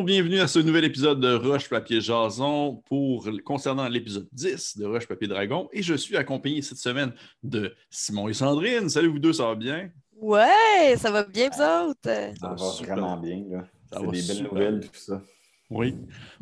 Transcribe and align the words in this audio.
Bonjour, 0.00 0.14
bienvenue 0.14 0.40
à 0.40 0.48
ce 0.48 0.58
nouvel 0.60 0.86
épisode 0.86 1.20
de 1.20 1.34
Roche 1.34 1.68
Papier 1.68 2.00
Jason 2.00 2.82
pour 2.88 3.28
concernant 3.44 3.86
l'épisode 3.86 4.26
10 4.32 4.78
de 4.78 4.86
Roche 4.86 5.06
Papier 5.06 5.28
Dragon. 5.28 5.68
Et 5.74 5.82
je 5.82 5.92
suis 5.94 6.16
accompagné 6.16 6.62
cette 6.62 6.78
semaine 6.78 7.12
de 7.42 7.74
Simon 7.90 8.26
et 8.28 8.32
Sandrine. 8.32 8.88
Salut 8.88 9.08
vous 9.08 9.18
deux, 9.18 9.34
ça 9.34 9.44
va 9.44 9.54
bien? 9.56 9.90
Ouais, 10.16 10.94
ça 10.96 11.10
va 11.10 11.22
bien 11.24 11.50
vous 11.50 11.60
autres? 11.90 11.98
Ça 12.40 12.48
va 12.48 12.54
vraiment 12.86 13.18
bien, 13.18 13.44
là. 13.50 13.66
Ça 13.92 13.98
C'est 14.00 14.06
va 14.06 14.10
des 14.12 14.22
belles 14.22 14.22
super. 14.36 14.52
nouvelles, 14.54 14.80
tout 14.80 14.98
ça. 14.98 15.20
Oui. 15.68 15.94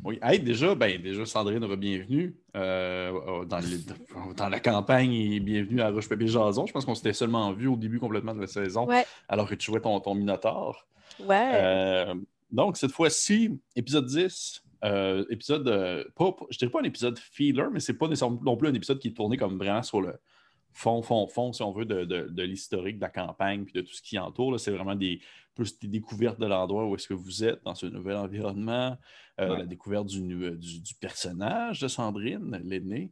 Oui. 0.04 0.20
Hey, 0.22 0.38
déjà, 0.38 0.76
ben, 0.76 1.02
déjà, 1.02 1.26
Sandrine, 1.26 1.64
re-bienvenue 1.64 2.36
euh, 2.56 3.44
dans 3.44 4.48
la 4.48 4.60
campagne 4.60 5.12
et 5.14 5.40
bienvenue 5.40 5.80
à 5.80 5.90
Roche 5.90 6.08
Papier 6.08 6.28
Jason. 6.28 6.64
Je 6.64 6.72
pense 6.72 6.84
qu'on 6.84 6.94
s'était 6.94 7.12
seulement 7.12 7.52
vu 7.52 7.66
au 7.66 7.74
début 7.76 7.98
complètement 7.98 8.36
de 8.36 8.40
la 8.40 8.46
saison, 8.46 8.86
Ouais, 8.86 9.04
alors 9.28 9.48
que 9.48 9.56
tu 9.56 9.66
jouais 9.72 9.80
ton, 9.80 9.98
ton 9.98 10.14
Minotaur. 10.14 10.86
ouais. 11.26 11.50
Euh, 11.54 12.14
donc, 12.50 12.76
cette 12.76 12.92
fois-ci, 12.92 13.60
épisode 13.76 14.06
10, 14.06 14.62
euh, 14.84 15.24
épisode, 15.30 15.68
euh, 15.68 16.04
pas, 16.16 16.34
je 16.50 16.58
dirais 16.58 16.70
pas 16.70 16.80
un 16.80 16.84
épisode 16.84 17.18
feeler, 17.18 17.66
mais 17.72 17.80
c'est 17.80 17.94
pas 17.98 18.08
non 18.08 18.56
plus 18.56 18.68
un 18.68 18.74
épisode 18.74 18.98
qui 18.98 19.08
est 19.08 19.16
tourné 19.16 19.36
comme 19.36 19.58
vraiment 19.58 19.82
sur 19.82 20.00
le 20.00 20.14
fond, 20.72 21.02
fond, 21.02 21.26
fond, 21.26 21.52
si 21.52 21.62
on 21.62 21.72
veut, 21.72 21.84
de, 21.84 22.04
de- 22.04 22.28
de 22.30 22.42
l'historique 22.42 22.96
de 22.96 23.00
la 23.02 23.08
campagne 23.10 23.64
puis 23.64 23.72
de 23.74 23.80
tout 23.80 23.92
ce 23.92 24.00
qui 24.02 24.18
entoure. 24.18 24.58
C'est 24.60 24.70
vraiment 24.70 24.94
des, 24.94 25.20
plus 25.54 25.78
des 25.80 25.88
découvertes 25.88 26.38
de 26.38 26.46
l'endroit 26.46 26.86
où 26.86 26.94
est-ce 26.94 27.08
que 27.08 27.14
vous 27.14 27.42
êtes 27.44 27.62
dans 27.64 27.74
ce 27.74 27.86
nouvel 27.86 28.16
environnement, 28.16 28.96
euh, 29.40 29.50
Ouais. 29.50 29.58
la 29.58 29.66
découverte 29.66 30.06
du, 30.06 30.20
du- 30.56 30.80
du 30.80 30.94
personnage 30.94 31.80
de 31.80 31.88
Sandrine, 31.88 32.60
l'aînée. 32.64 33.10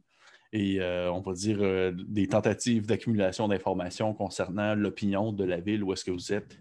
Et 0.53 0.79
euh, 0.79 1.11
on 1.11 1.19
va 1.19 1.33
dire 1.33 1.59
des 1.93 2.27
tentatives 2.27 2.85
d'accumulation 2.87 3.49
d'informations 3.49 4.13
concernant 4.13 4.75
l'opinion 4.75 5.33
de 5.33 5.43
la 5.43 5.59
ville 5.59 5.83
où 5.83 5.91
est-ce 5.91 6.05
que 6.05 6.11
vous 6.11 6.31
êtes 6.31 6.57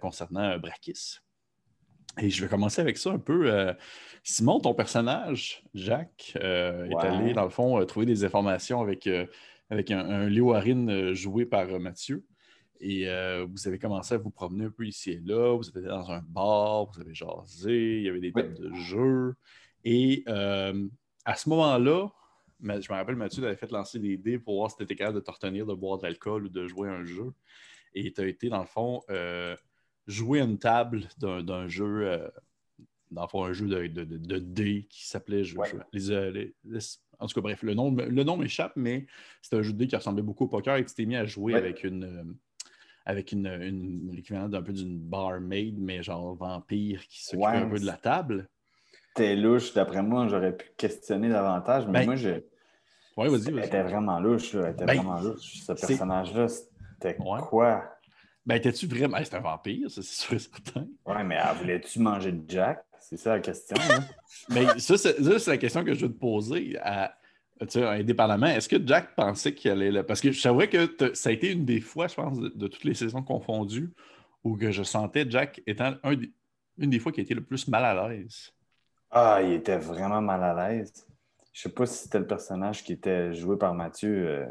concernant 0.00 0.58
Brakis. 0.58 1.18
Et 2.20 2.30
je 2.30 2.42
vais 2.42 2.48
commencer 2.48 2.80
avec 2.80 2.98
ça 2.98 3.10
un 3.10 3.18
peu. 3.18 3.50
euh, 3.50 3.72
Simon, 4.22 4.60
ton 4.60 4.74
personnage, 4.74 5.64
Jacques, 5.74 6.34
euh, 6.36 6.84
est 6.84 6.96
allé, 6.96 7.32
dans 7.32 7.44
le 7.44 7.50
fond, 7.50 7.80
euh, 7.80 7.84
trouver 7.84 8.06
des 8.06 8.24
informations 8.24 8.80
avec, 8.80 9.06
euh, 9.06 9.26
avec 9.70 9.90
un, 9.90 10.00
un 10.00 10.28
Léo 10.28 10.52
Harin, 10.52 11.14
joué 11.14 11.46
par 11.46 11.66
Mathieu. 11.80 12.24
Et 12.80 13.06
vous 13.48 13.68
avez 13.68 13.78
commencé 13.78 14.14
à 14.14 14.18
vous 14.18 14.30
promener 14.30 14.64
un 14.64 14.70
peu 14.70 14.84
ici 14.84 15.12
et 15.12 15.20
là. 15.24 15.56
Vous 15.56 15.68
êtes 15.68 15.84
dans 15.84 16.10
un 16.10 16.20
bar, 16.20 16.86
vous 16.86 17.00
avez 17.00 17.14
jasé, 17.14 17.98
il 17.98 18.02
y 18.02 18.08
avait 18.08 18.18
des 18.20 18.32
Oui. 18.34 18.42
tables 18.42 18.58
de 18.58 18.74
jeu. 18.74 19.34
Et 19.84 20.24
à 20.26 21.36
ce 21.36 21.48
moment-là, 21.48 22.08
je 22.60 22.66
me 22.66 22.94
rappelle, 22.94 23.14
Mathieu 23.14 23.40
t'avais 23.40 23.54
fait 23.54 23.70
lancer 23.70 24.00
des 24.00 24.16
dés 24.16 24.40
pour 24.40 24.56
voir 24.56 24.68
si 24.68 24.76
tu 24.78 24.82
étais 24.82 24.96
capable 24.96 25.14
de 25.20 25.24
te 25.24 25.30
retenir 25.30 25.64
de 25.64 25.74
boire 25.74 25.98
de 25.98 26.02
l'alcool 26.02 26.46
ou 26.46 26.48
de 26.48 26.66
jouer 26.66 26.88
à 26.88 26.94
un 26.94 27.04
jeu. 27.04 27.32
Et 27.94 28.12
tu 28.12 28.20
as 28.20 28.26
été, 28.26 28.48
dans 28.48 28.60
le 28.60 28.66
fond, 28.66 29.00
jouer 30.06 30.40
à 30.40 30.44
une 30.44 30.58
table 30.58 31.02
d'un 31.18 31.42
d'un 31.42 31.68
jeu, 31.68 32.06
euh, 32.06 32.28
dans 33.10 33.22
le 33.22 33.28
fond, 33.28 33.44
un 33.44 33.52
jeu 33.52 33.66
de, 33.68 33.86
de, 33.86 34.04
de- 34.04 34.16
de 34.18 34.38
dés 34.38 34.86
qui 34.90 35.06
s'appelait. 35.06 35.44
je- 35.44 35.56
Ouais. 35.56 35.68
je- 35.68 35.76
les, 35.92 36.10
euh, 36.10 36.30
les- 36.30 36.54
les- 36.64 36.78
en 37.18 37.26
tout 37.26 37.34
cas, 37.34 37.40
bref, 37.40 37.62
le 37.62 37.74
nom, 37.74 37.90
le 37.94 38.24
nom 38.24 38.36
m'échappe, 38.36 38.72
mais 38.76 39.06
c'était 39.42 39.56
un 39.56 39.62
jeu 39.62 39.72
de 39.72 39.78
dés 39.78 39.86
qui 39.86 39.94
ressemblait 39.96 40.22
beaucoup 40.22 40.44
au 40.44 40.48
poker 40.48 40.76
et 40.76 40.84
tu 40.84 40.94
t'es 40.94 41.04
mis 41.04 41.16
à 41.16 41.24
jouer 41.26 41.52
Ouais. 41.54 41.58
avec 41.58 41.84
une. 41.84 42.04
euh, 42.04 42.24
avec 43.04 43.32
une, 43.32 43.48
une- 43.48 44.12
l'équivalent 44.12 44.48
d'un 44.48 44.62
peu 44.62 44.72
d'une 44.72 44.96
barmaid, 44.96 45.76
mais 45.76 46.04
genre 46.04 46.36
vampire 46.36 47.04
qui 47.08 47.24
s'occupait 47.24 47.48
Ouais. 47.48 47.56
un 47.56 47.68
peu 47.68 47.80
de 47.80 47.84
la 47.84 47.96
table. 47.96 48.48
T'es 49.16 49.34
louche, 49.34 49.74
d'après 49.74 50.04
moi, 50.04 50.28
j'aurais 50.28 50.56
pu 50.56 50.66
questionner 50.76 51.28
davantage, 51.28 51.84
mais 51.88 51.92
Ben, 52.00 52.04
moi, 52.06 52.14
je... 52.14 52.28
Ouais, 53.16 53.28
vas-y, 53.28 53.48
elle 53.48 53.54
vas-y. 53.56 53.66
était 53.66 53.82
vraiment 53.82 54.20
louche, 54.20 54.54
là. 54.54 54.66
Elle 54.68 54.72
était 54.74 54.84
Ben, 54.84 54.94
vraiment 54.98 55.20
louche. 55.20 55.62
Ce 55.64 55.72
personnage-là, 55.72 56.46
c'était 56.46 57.16
Ouais. 57.20 57.40
quoi? 57.48 57.84
Ben, 58.44 58.56
étais-tu 58.56 58.86
vraiment? 58.86 59.16
Hey, 59.16 59.24
c'est 59.26 59.34
un 59.36 59.40
vampire, 59.40 59.90
ça, 59.90 60.02
c'est 60.02 60.20
sûr 60.22 60.34
et 60.34 60.38
certain. 60.38 60.86
Ouais, 61.06 61.22
mais 61.24 61.36
elle 61.36 61.56
voulait-tu 61.56 61.98
manger 62.00 62.32
de 62.32 62.42
Jack? 62.50 62.84
C'est 62.98 63.16
ça 63.16 63.30
la 63.34 63.40
question, 63.40 63.76
hein? 63.78 64.00
Mais 64.48 64.66
ça, 64.78 64.96
c'est 64.96 65.22
ça, 65.22 65.38
c'est 65.38 65.50
la 65.50 65.58
question 65.58 65.84
que 65.84 65.94
je 65.94 66.06
veux 66.06 66.12
te 66.12 66.18
poser. 66.18 66.76
À, 66.80 67.16
tu 67.60 67.66
sais, 67.70 67.84
indépendamment, 67.84 68.46
est-ce 68.46 68.68
que 68.68 68.76
Jack 68.84 69.14
pensait 69.14 69.54
qu'il 69.54 69.70
allait 69.70 69.90
là? 69.90 70.02
Parce 70.04 70.20
que 70.20 70.32
je 70.32 70.40
savais 70.40 70.68
que 70.68 70.88
ça 71.14 71.28
a 71.28 71.32
été 71.32 71.52
une 71.52 71.64
des 71.64 71.80
fois, 71.80 72.08
je 72.08 72.14
pense, 72.14 72.38
de, 72.38 72.48
de 72.48 72.66
toutes 72.68 72.84
les 72.84 72.94
saisons 72.94 73.22
confondues, 73.22 73.92
où 74.42 74.56
que 74.56 74.70
je 74.70 74.82
sentais 74.82 75.26
Jack 75.28 75.62
étant 75.66 75.94
un 76.02 76.14
des- 76.14 76.32
une 76.78 76.90
des 76.90 76.98
fois 76.98 77.12
qui 77.12 77.20
été 77.20 77.34
le 77.34 77.42
plus 77.42 77.68
mal 77.68 77.84
à 77.84 78.08
l'aise. 78.08 78.50
Ah, 79.10 79.40
il 79.42 79.52
était 79.52 79.76
vraiment 79.78 80.22
mal 80.22 80.42
à 80.42 80.68
l'aise. 80.70 81.06
Je 81.52 81.60
sais 81.62 81.68
pas 81.68 81.84
si 81.84 82.04
c'était 82.04 82.18
le 82.20 82.26
personnage 82.26 82.82
qui 82.82 82.94
était 82.94 83.34
joué 83.34 83.58
par 83.58 83.74
Mathieu. 83.74 84.26
euh, 84.26 84.46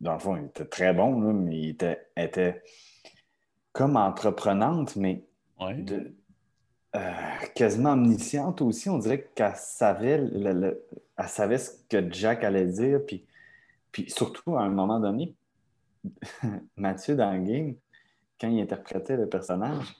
dans 0.00 0.12
le 0.12 0.18
fond, 0.18 0.36
il 0.36 0.44
était 0.46 0.66
très 0.66 0.92
bon, 0.92 1.18
là, 1.20 1.32
mais 1.32 1.56
il 1.56 1.68
était, 1.70 2.06
était 2.16 2.62
comme 3.76 3.96
entreprenante, 3.98 4.96
mais 4.96 5.22
Ouais. 5.60 5.74
de- 5.74 6.14
euh, 6.94 7.10
quasiment 7.54 7.92
omnisciente 7.92 8.62
aussi. 8.62 8.88
On 8.88 8.96
dirait 8.96 9.28
qu'elle 9.34 9.54
savait, 9.54 10.16
le- 10.16 10.52
le- 10.52 10.82
elle 11.18 11.28
savait 11.28 11.58
ce 11.58 11.72
que 11.90 12.10
Jack 12.10 12.42
allait 12.42 12.64
dire. 12.66 13.00
Puis, 13.06 13.26
puis 13.92 14.08
surtout, 14.10 14.56
à 14.56 14.62
un 14.62 14.70
moment 14.70 14.98
donné, 14.98 15.34
Mathieu, 16.76 17.16
dans 17.16 17.32
le 17.32 17.42
game, 17.42 17.74
quand 18.40 18.48
il 18.48 18.60
interprétait 18.62 19.16
le 19.18 19.28
personnage, 19.28 19.94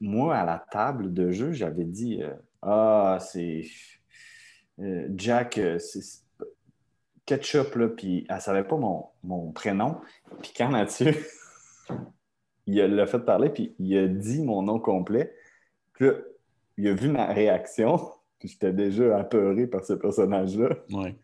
moi, 0.00 0.36
à 0.36 0.44
la 0.44 0.58
table 0.72 1.14
de 1.14 1.30
jeu, 1.30 1.52
j'avais 1.52 1.84
dit 1.84 2.20
euh, 2.24 2.34
Ah, 2.62 3.18
c'est. 3.20 3.62
euh, 4.80 5.08
Jack, 5.16 5.54
c'est. 5.54 5.78
c'est- 6.02 6.24
Ketchup, 7.24 7.74
là, 7.76 7.88
puis 7.88 8.26
elle 8.28 8.40
savait 8.40 8.64
pas 8.64 8.76
mon, 8.78 9.04
mon 9.22 9.52
prénom. 9.52 10.00
Puis 10.40 10.52
quand 10.56 10.70
Mathieu, 10.70 11.12
il 12.68 12.80
a- 12.80 12.88
l'a 12.88 13.06
fait 13.06 13.18
parler, 13.20 13.50
puis 13.50 13.74
il 13.78 13.96
a 13.98 14.06
dit 14.06 14.42
mon 14.42 14.62
nom 14.62 14.78
complet, 14.78 15.34
puis 15.94 16.06
là, 16.06 16.12
il 16.76 16.88
a 16.88 16.92
vu 16.94 17.08
ma 17.08 17.26
réaction, 17.26 17.98
puis 18.38 18.48
j'étais 18.48 18.72
déjà 18.72 19.18
apeuré 19.18 19.66
par 19.66 19.84
ce 19.84 19.94
personnage-là. 19.94 20.76
Ouais. 20.92 21.16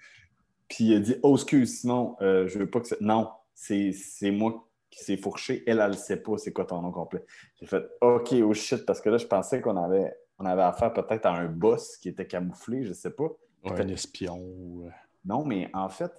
Puis 0.68 0.84
il 0.84 0.96
a 0.96 1.00
dit 1.00 1.16
Oh, 1.22 1.34
excuse, 1.36 1.80
sinon, 1.80 2.16
euh, 2.22 2.48
je 2.48 2.58
veux 2.58 2.68
pas 2.68 2.80
que 2.80 2.88
ça. 2.88 2.96
Non, 3.00 3.30
c'est 3.54 3.92
moi 4.32 4.66
qui 4.90 5.04
s'est 5.04 5.16
fourché. 5.16 5.62
Elle, 5.66 5.78
elle 5.80 5.90
ne 5.92 5.96
sait 5.96 6.16
pas 6.16 6.36
c'est 6.38 6.52
quoi 6.52 6.64
ton 6.64 6.80
nom 6.80 6.90
complet. 6.90 7.24
J'ai 7.60 7.66
fait 7.66 7.84
OK, 8.00 8.32
oh 8.42 8.54
shit, 8.54 8.84
parce 8.86 9.00
que 9.00 9.10
là, 9.10 9.18
je 9.18 9.26
pensais 9.26 9.60
qu'on 9.60 9.76
avait, 9.76 10.12
on 10.38 10.46
avait 10.46 10.62
affaire 10.62 10.92
peut-être 10.92 11.26
à 11.26 11.32
un 11.32 11.46
boss 11.46 11.96
qui 11.98 12.08
était 12.08 12.26
camouflé, 12.26 12.82
je 12.84 12.92
sais 12.92 13.10
pas. 13.10 13.28
Ouais, 13.64 13.80
un 13.80 13.88
espion. 13.88 14.40
euh, 14.84 14.88
Non, 15.24 15.44
mais 15.44 15.70
en 15.74 15.88
fait, 15.88 16.10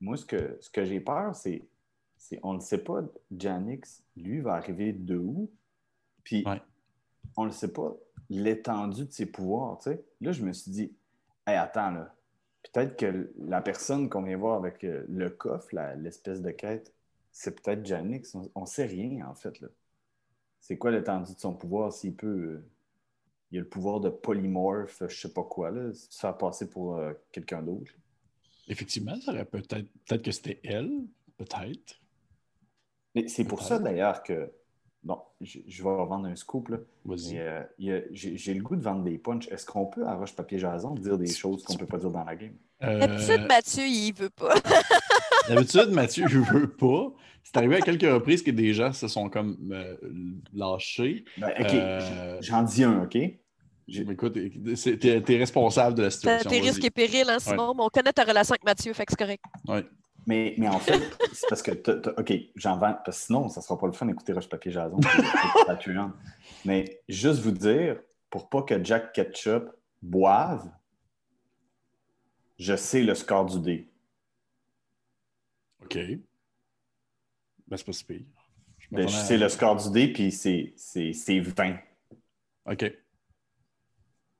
moi, 0.00 0.16
ce 0.16 0.24
que, 0.24 0.56
ce 0.60 0.70
que 0.70 0.84
j'ai 0.84 1.00
peur, 1.00 1.34
c'est 1.34 1.62
on 2.42 2.54
ne 2.54 2.60
sait 2.60 2.78
pas, 2.78 3.02
Janix, 3.36 4.02
lui, 4.16 4.40
va 4.40 4.54
arriver 4.54 4.92
de 4.92 5.16
où? 5.16 5.50
Puis, 6.22 6.44
Ouais. 6.46 6.60
on 7.36 7.46
ne 7.46 7.50
sait 7.50 7.72
pas 7.72 7.94
l'étendue 8.30 9.04
de 9.04 9.12
ses 9.12 9.26
pouvoirs. 9.26 9.78
Là, 10.20 10.32
je 10.32 10.44
me 10.44 10.52
suis 10.52 10.70
dit, 10.70 10.92
hey, 11.46 11.56
attends, 11.56 11.90
là, 11.90 12.14
peut-être 12.72 12.96
que 12.96 13.32
la 13.38 13.60
personne 13.60 14.08
qu'on 14.08 14.22
vient 14.22 14.38
voir 14.38 14.56
avec 14.56 14.82
euh, 14.84 15.04
le 15.08 15.28
coffre, 15.30 15.68
l'espèce 15.96 16.40
de 16.40 16.50
quête, 16.50 16.92
c'est 17.32 17.60
peut-être 17.60 17.84
Janix. 17.84 18.34
On 18.54 18.62
ne 18.62 18.66
sait 18.66 18.86
rien, 18.86 19.26
en 19.28 19.34
fait. 19.34 19.62
C'est 20.60 20.78
quoi 20.78 20.90
l'étendue 20.90 21.34
de 21.34 21.38
son 21.38 21.54
pouvoir, 21.54 21.92
s'il 21.92 22.14
peut... 22.14 22.26
euh, 22.26 22.66
il 23.50 23.58
a 23.58 23.60
le 23.60 23.68
pouvoir 23.68 24.00
de 24.00 24.08
polymorphe, 24.08 25.02
je 25.06 25.14
sais 25.14 25.32
pas 25.32 25.44
quoi, 25.44 25.70
là, 25.70 25.92
se 25.92 26.18
faire 26.18 26.36
passer 26.36 26.68
pour 26.68 26.96
euh, 26.96 27.12
quelqu'un 27.30 27.62
d'autre? 27.62 27.92
Effectivement, 28.66 29.14
ça 29.20 29.30
aurait 29.32 29.44
peut-être. 29.44 29.86
Peut-être 30.06 30.22
que 30.22 30.32
c'était 30.32 30.58
elle, 30.64 30.90
peut-être. 31.36 32.00
Mais 33.14 33.28
c'est 33.28 33.44
pour 33.44 33.62
ça 33.62 33.78
d'ailleurs 33.78 34.22
que. 34.22 34.50
Bon, 35.02 35.18
je, 35.42 35.58
je 35.66 35.82
vais 35.82 35.90
vendre 35.90 36.26
un 36.26 36.34
scoop. 36.36 36.68
Là. 36.70 36.78
Vas-y. 37.04 37.34
Mais, 37.34 37.40
euh, 37.40 37.62
il 37.78 37.86
y 37.86 37.92
a- 37.92 38.00
J'ai 38.12 38.54
le 38.54 38.62
goût 38.62 38.74
de 38.74 38.82
vendre 38.82 39.02
des 39.04 39.18
punchs. 39.18 39.46
Est-ce 39.48 39.66
qu'on 39.66 39.84
peut, 39.86 40.06
à 40.06 40.14
Roche-Papier-Jason, 40.14 40.94
dire 40.94 41.18
des 41.18 41.26
choses 41.30 41.62
qu'on 41.62 41.74
ne 41.74 41.78
peut 41.78 41.86
pas 41.86 41.98
dire 41.98 42.10
dans 42.10 42.24
la 42.24 42.34
game? 42.34 42.54
Euh, 42.82 42.98
D'habitude, 43.00 43.46
Mathieu, 43.46 43.84
il 43.86 44.12
veut 44.14 44.30
pas. 44.30 44.54
D'habitude, 45.48 45.88
Mathieu, 45.90 46.26
je 46.26 46.38
veux 46.38 46.70
pas. 46.70 47.12
C'est 47.42 47.56
arrivé 47.58 47.76
à 47.76 47.80
quelques 47.82 48.10
reprises 48.10 48.42
que 48.42 48.50
des 48.50 48.72
gens 48.72 48.94
se 48.94 49.06
sont 49.08 49.28
comme 49.28 49.58
euh, 49.72 49.94
lâchés. 50.54 51.24
Ben, 51.36 51.50
OK, 51.60 51.74
Euh, 51.74 52.38
j'en 52.40 52.62
dis 52.62 52.82
un, 52.84 53.02
OK? 53.02 53.18
J'ai- 53.86 54.10
Écoute, 54.10 54.32
t'es 54.32 55.22
es 55.34 55.36
responsable 55.38 55.94
de 55.98 56.04
la 56.04 56.10
situation. 56.10 56.48
tes 56.50 56.60
risques 56.60 56.82
et 56.84 56.90
périls, 56.90 57.28
hein, 57.28 57.38
Simon, 57.38 57.74
mais 57.74 57.82
on 57.82 57.90
connaît 57.90 58.14
ta 58.14 58.24
relation 58.24 58.52
avec 58.54 58.64
Mathieu, 58.64 58.94
fait 58.94 59.04
que 59.04 59.12
c'est 59.12 59.18
correct. 59.22 59.44
Ouais. 59.68 59.84
Mais, 60.26 60.54
mais 60.58 60.68
en 60.68 60.78
fait, 60.78 61.00
c'est 61.32 61.46
parce 61.48 61.62
que. 61.62 61.72
OK, 62.20 62.32
j'en 62.56 62.78
vends. 62.78 62.94
Parce 63.04 63.18
que 63.18 63.24
sinon, 63.26 63.48
ça 63.48 63.60
ne 63.60 63.64
sera 63.64 63.78
pas 63.78 63.86
le 63.86 63.92
fun 63.92 64.06
d'écouter 64.06 64.32
Roche-Papier-Jason. 64.32 64.98
c'est 65.02 65.66
Patreon. 65.66 66.12
Mais 66.64 67.00
juste 67.08 67.40
vous 67.40 67.50
dire, 67.50 68.00
pour 68.30 68.48
pas 68.48 68.62
que 68.62 68.82
Jack 68.82 69.12
Ketchup 69.12 69.70
boive, 70.02 70.70
je 72.58 72.74
sais 72.76 73.02
le 73.02 73.14
score 73.14 73.46
du 73.46 73.60
dé. 73.60 73.90
OK. 75.82 75.98
Ben, 77.68 77.76
c'est 77.76 77.84
pas 77.86 77.92
si 77.92 78.04
pire. 78.04 78.20
Je 78.78 78.88
Ben, 78.90 79.02
je 79.02 79.02
m'attendais 79.02 79.16
à- 79.16 79.24
sais 79.24 79.36
le 79.38 79.48
score 79.48 79.76
du 79.76 79.90
dé, 79.90 80.12
puis 80.12 80.32
c'est 80.32 81.40
20. 81.40 81.76
OK. 82.66 82.92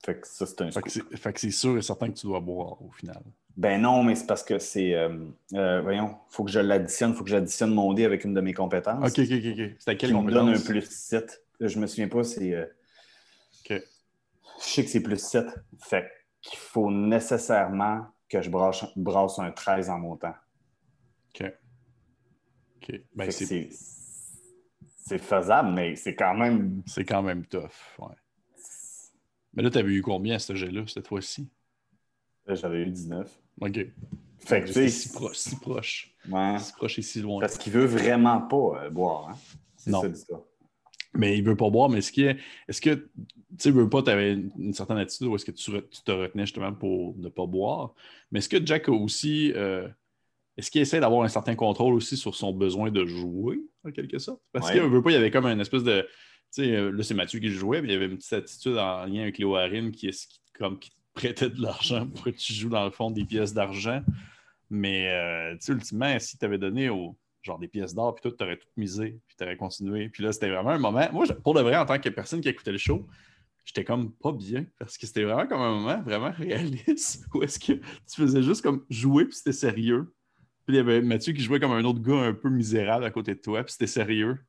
Fait 0.05 0.19
que 0.21 0.27
ça, 0.27 0.45
c'est 0.45 0.61
un 0.61 0.69
Fait 0.71 0.81
que 0.81 0.89
scoop. 0.89 1.07
c'est- 1.11 1.17
fait 1.17 1.33
que 1.33 1.39
c'est 1.39 1.51
sûr 1.51 1.77
et 1.77 1.81
certain 1.81 2.09
que 2.09 2.13
tu 2.17 2.27
dois 2.27 2.39
boire 2.39 2.79
au 2.81 2.91
final. 2.91 3.21
Ben 3.57 3.81
non, 3.81 4.03
mais 4.03 4.15
c'est 4.15 4.27
parce 4.27 4.43
que 4.43 4.59
c'est. 4.59 4.93
euh, 4.93 5.17
euh, 5.53 5.81
voyons, 5.81 6.17
faut 6.29 6.43
que 6.43 6.51
je 6.51 6.59
l'additionne, 6.59 7.13
faut 7.15 7.23
que 7.23 7.29
j'additionne 7.29 7.73
mon 7.73 7.93
dé 7.93 8.05
avec 8.05 8.23
une 8.25 8.33
de 8.33 8.41
mes 8.41 8.53
compétences. 8.53 8.99
OK, 9.09 9.19
OK, 9.19 9.31
OK. 9.31 9.75
C'était 9.79 9.97
quelle 9.97 10.09
qui 10.11 10.15
me 10.15 10.31
donne 10.31 10.49
un 10.49 10.59
plus 10.59 10.83
7. 10.89 11.41
Je 11.59 11.79
me 11.79 11.87
souviens 11.87 12.07
pas, 12.09 12.23
c'est. 12.23 12.53
euh, 12.53 12.65
OK. 13.63 13.81
je 14.59 14.63
sais 14.63 14.83
que 14.83 14.89
c'est 14.89 14.99
plus 15.01 15.19
7. 15.19 15.47
Fait 15.81 16.07
qu'il 16.41 16.59
faut 16.59 16.91
nécessairement 16.91 18.05
que 18.29 18.41
je 18.41 18.49
brasse, 18.49 18.85
brasse 18.95 19.39
un 19.39 19.51
13 19.51 19.89
en 19.89 19.99
montant. 19.99 20.33
OK. 21.33 21.51
OK. 22.77 23.01
Ben, 23.15 23.31
c'est 23.31 23.45
c'est 23.45 23.69
c'est 25.07 25.17
faisable, 25.19 25.69
mais 25.71 25.95
c'est 25.95 26.13
quand 26.15 26.33
même. 26.35 26.81
c'est 26.85 27.05
quand 27.05 27.23
même 27.23 27.45
tough. 27.45 27.69
Ouais. 27.99 28.13
Mais 29.55 29.63
là, 29.63 29.69
tu 29.69 29.77
avais 29.77 29.93
eu 29.93 30.01
combien 30.01 30.35
à 30.35 30.39
ce 30.39 30.53
jet-là, 30.53 30.83
cette 30.87 31.07
fois-ci? 31.07 31.47
J'avais 32.47 32.81
eu 32.81 32.91
19. 32.91 33.29
OK. 33.61 33.87
Fait 34.39 34.61
que 34.61 34.71
sais, 34.71 34.89
si 34.89 35.11
proche, 35.11 35.37
si 35.37 35.55
proche. 35.55 36.13
ouais. 36.29 36.59
Si 36.59 36.73
proche 36.73 36.99
et 36.99 37.01
si 37.01 37.21
loin. 37.21 37.39
Parce 37.39 37.57
qu'il 37.57 37.73
veut 37.73 37.85
vraiment 37.85 38.41
pas 38.41 38.83
euh, 38.83 38.89
boire. 38.89 39.29
Hein? 39.29 39.37
C'est 39.77 39.91
Non. 39.91 40.01
ça 40.01 40.07
l'histoire. 40.07 40.41
Mais 41.15 41.37
il 41.37 41.43
veut 41.43 41.55
pas 41.55 41.69
boire, 41.69 41.89
mais 41.89 41.99
est-ce 41.99 42.11
que, 42.11 42.35
est-ce 42.67 42.81
que 42.81 42.93
tu 42.93 43.09
sais, 43.57 43.71
veux 43.71 43.89
pas, 43.89 44.03
tu 44.03 44.09
avais 44.09 44.33
une, 44.33 44.73
certaine 44.73 44.97
attitude 44.97 45.27
ou 45.27 45.35
est-ce 45.35 45.45
que 45.45 45.51
tu, 45.51 45.71
te 46.03 46.11
retenais 46.11 46.45
justement 46.45 46.73
pour 46.73 47.17
ne 47.17 47.29
pas 47.29 47.45
boire? 47.45 47.95
Mais 48.31 48.39
est-ce 48.39 48.49
que 48.49 48.63
Jack 48.63 48.89
a 48.89 48.91
aussi, 48.91 49.53
euh, 49.55 49.87
est-ce 50.57 50.69
qu'il 50.69 50.81
essaie 50.81 50.99
d'avoir 50.99 51.23
un 51.23 51.29
certain 51.29 51.55
contrôle 51.55 51.93
aussi 51.93 52.17
sur 52.17 52.35
son 52.35 52.51
besoin 52.51 52.91
de 52.91 53.05
jouer, 53.05 53.61
en 53.85 53.91
quelque 53.91 54.19
sorte? 54.19 54.41
Parce 54.51 54.67
Ouais. 54.67 54.73
qu'il 54.73 54.81
veut 54.83 55.01
pas, 55.01 55.11
il 55.11 55.13
y 55.13 55.17
avait 55.17 55.31
comme 55.31 55.45
une 55.45 55.61
espèce 55.61 55.83
de, 55.83 56.05
sais, 56.63 56.75
euh, 56.75 56.91
là 56.91 57.03
c'est 57.03 57.13
Mathieu 57.13 57.39
qui 57.39 57.49
jouait, 57.49 57.81
mais 57.81 57.89
il 57.89 57.91
y 57.91 57.95
avait 57.95 58.05
une 58.05 58.17
petite 58.17 58.33
attitude 58.33 58.77
en 58.77 59.05
lien 59.05 59.23
avec 59.23 59.37
Léo 59.37 59.55
Harin 59.55 59.91
qui, 59.91 60.09
comme, 60.57 60.79
qui 60.79 60.89
te 60.89 60.95
prêtait 61.13 61.49
de 61.49 61.61
l'argent 61.61 62.07
pour 62.13 62.25
que 62.25 62.29
tu 62.31 62.53
joues 62.53 62.69
dans 62.69 62.85
le 62.85 62.91
fond 62.91 63.11
des 63.11 63.25
pièces 63.25 63.53
d'argent. 63.53 64.01
Mais, 64.69 65.09
euh, 65.09 65.55
ultimement, 65.69 66.17
si 66.19 66.37
tu 66.37 66.45
avais 66.45 66.57
donné 66.57 66.89
au, 66.89 67.15
genre 67.45 67.59
des 67.59 67.67
pièces 67.67 67.93
d'or, 67.93 68.15
puis 68.15 68.29
tout, 68.29 68.35
tu 68.35 68.43
aurais 68.43 68.57
tout 68.57 68.67
misé, 68.75 69.19
puis 69.27 69.37
tu 69.37 69.43
aurais 69.43 69.55
continué. 69.55 70.09
Puis 70.09 70.23
là, 70.23 70.33
c'était 70.33 70.49
vraiment 70.49 70.71
un 70.71 70.79
moment. 70.79 71.07
Moi, 71.13 71.25
pour 71.43 71.53
de 71.53 71.61
vrai, 71.61 71.77
en 71.77 71.85
tant 71.85 71.99
que 71.99 72.09
personne 72.09 72.41
qui 72.41 72.49
écoutait 72.49 72.71
le 72.71 72.77
show, 72.77 73.07
j'étais 73.63 73.83
comme 73.83 74.11
pas 74.11 74.31
bien, 74.31 74.65
parce 74.79 74.97
que 74.97 75.05
c'était 75.05 75.23
vraiment 75.23 75.47
comme 75.47 75.61
un 75.61 75.71
moment 75.71 76.01
vraiment 76.01 76.31
réaliste, 76.31 77.25
où 77.33 77.43
est-ce 77.43 77.59
que 77.59 77.73
tu 77.73 78.15
faisais 78.15 78.41
juste 78.41 78.61
comme 78.61 78.83
jouer, 78.89 79.25
puis 79.25 79.35
c'était 79.35 79.53
sérieux. 79.53 80.13
Puis 80.65 80.75
il 80.75 80.77
y 80.77 80.79
avait 80.79 81.01
Mathieu 81.01 81.33
qui 81.33 81.43
jouait 81.43 81.59
comme 81.59 81.71
un 81.71 81.83
autre 81.83 82.01
gars 82.01 82.21
un 82.21 82.33
peu 82.33 82.49
misérable 82.49 83.05
à 83.05 83.11
côté 83.11 83.35
de 83.35 83.39
toi, 83.39 83.63
puis 83.63 83.73
c'était 83.73 83.87
sérieux. 83.87 84.39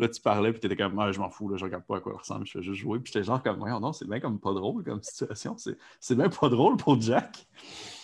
Puis 0.00 0.06
là, 0.08 0.14
tu 0.14 0.22
parlais, 0.22 0.50
puis 0.50 0.60
tu 0.60 0.66
étais 0.66 0.76
comme, 0.76 0.98
ah, 0.98 1.12
je 1.12 1.20
m'en 1.20 1.28
fous, 1.28 1.46
là, 1.50 1.58
je 1.58 1.64
regarde 1.66 1.84
pas 1.84 1.98
à 1.98 2.00
quoi 2.00 2.12
il 2.14 2.18
ressemble, 2.18 2.46
je 2.46 2.52
fais 2.52 2.62
juste 2.62 2.80
jouer. 2.80 3.00
Puis 3.00 3.12
j'étais 3.12 3.22
genre 3.22 3.42
comme, 3.42 3.58
voyons, 3.58 3.80
non, 3.80 3.92
c'est 3.92 4.08
bien 4.08 4.18
comme 4.18 4.40
pas 4.40 4.54
drôle 4.54 4.82
comme 4.82 5.02
situation. 5.02 5.56
C'est 6.00 6.14
bien 6.14 6.30
pas 6.30 6.48
drôle 6.48 6.78
pour 6.78 6.98
Jack. 6.98 7.46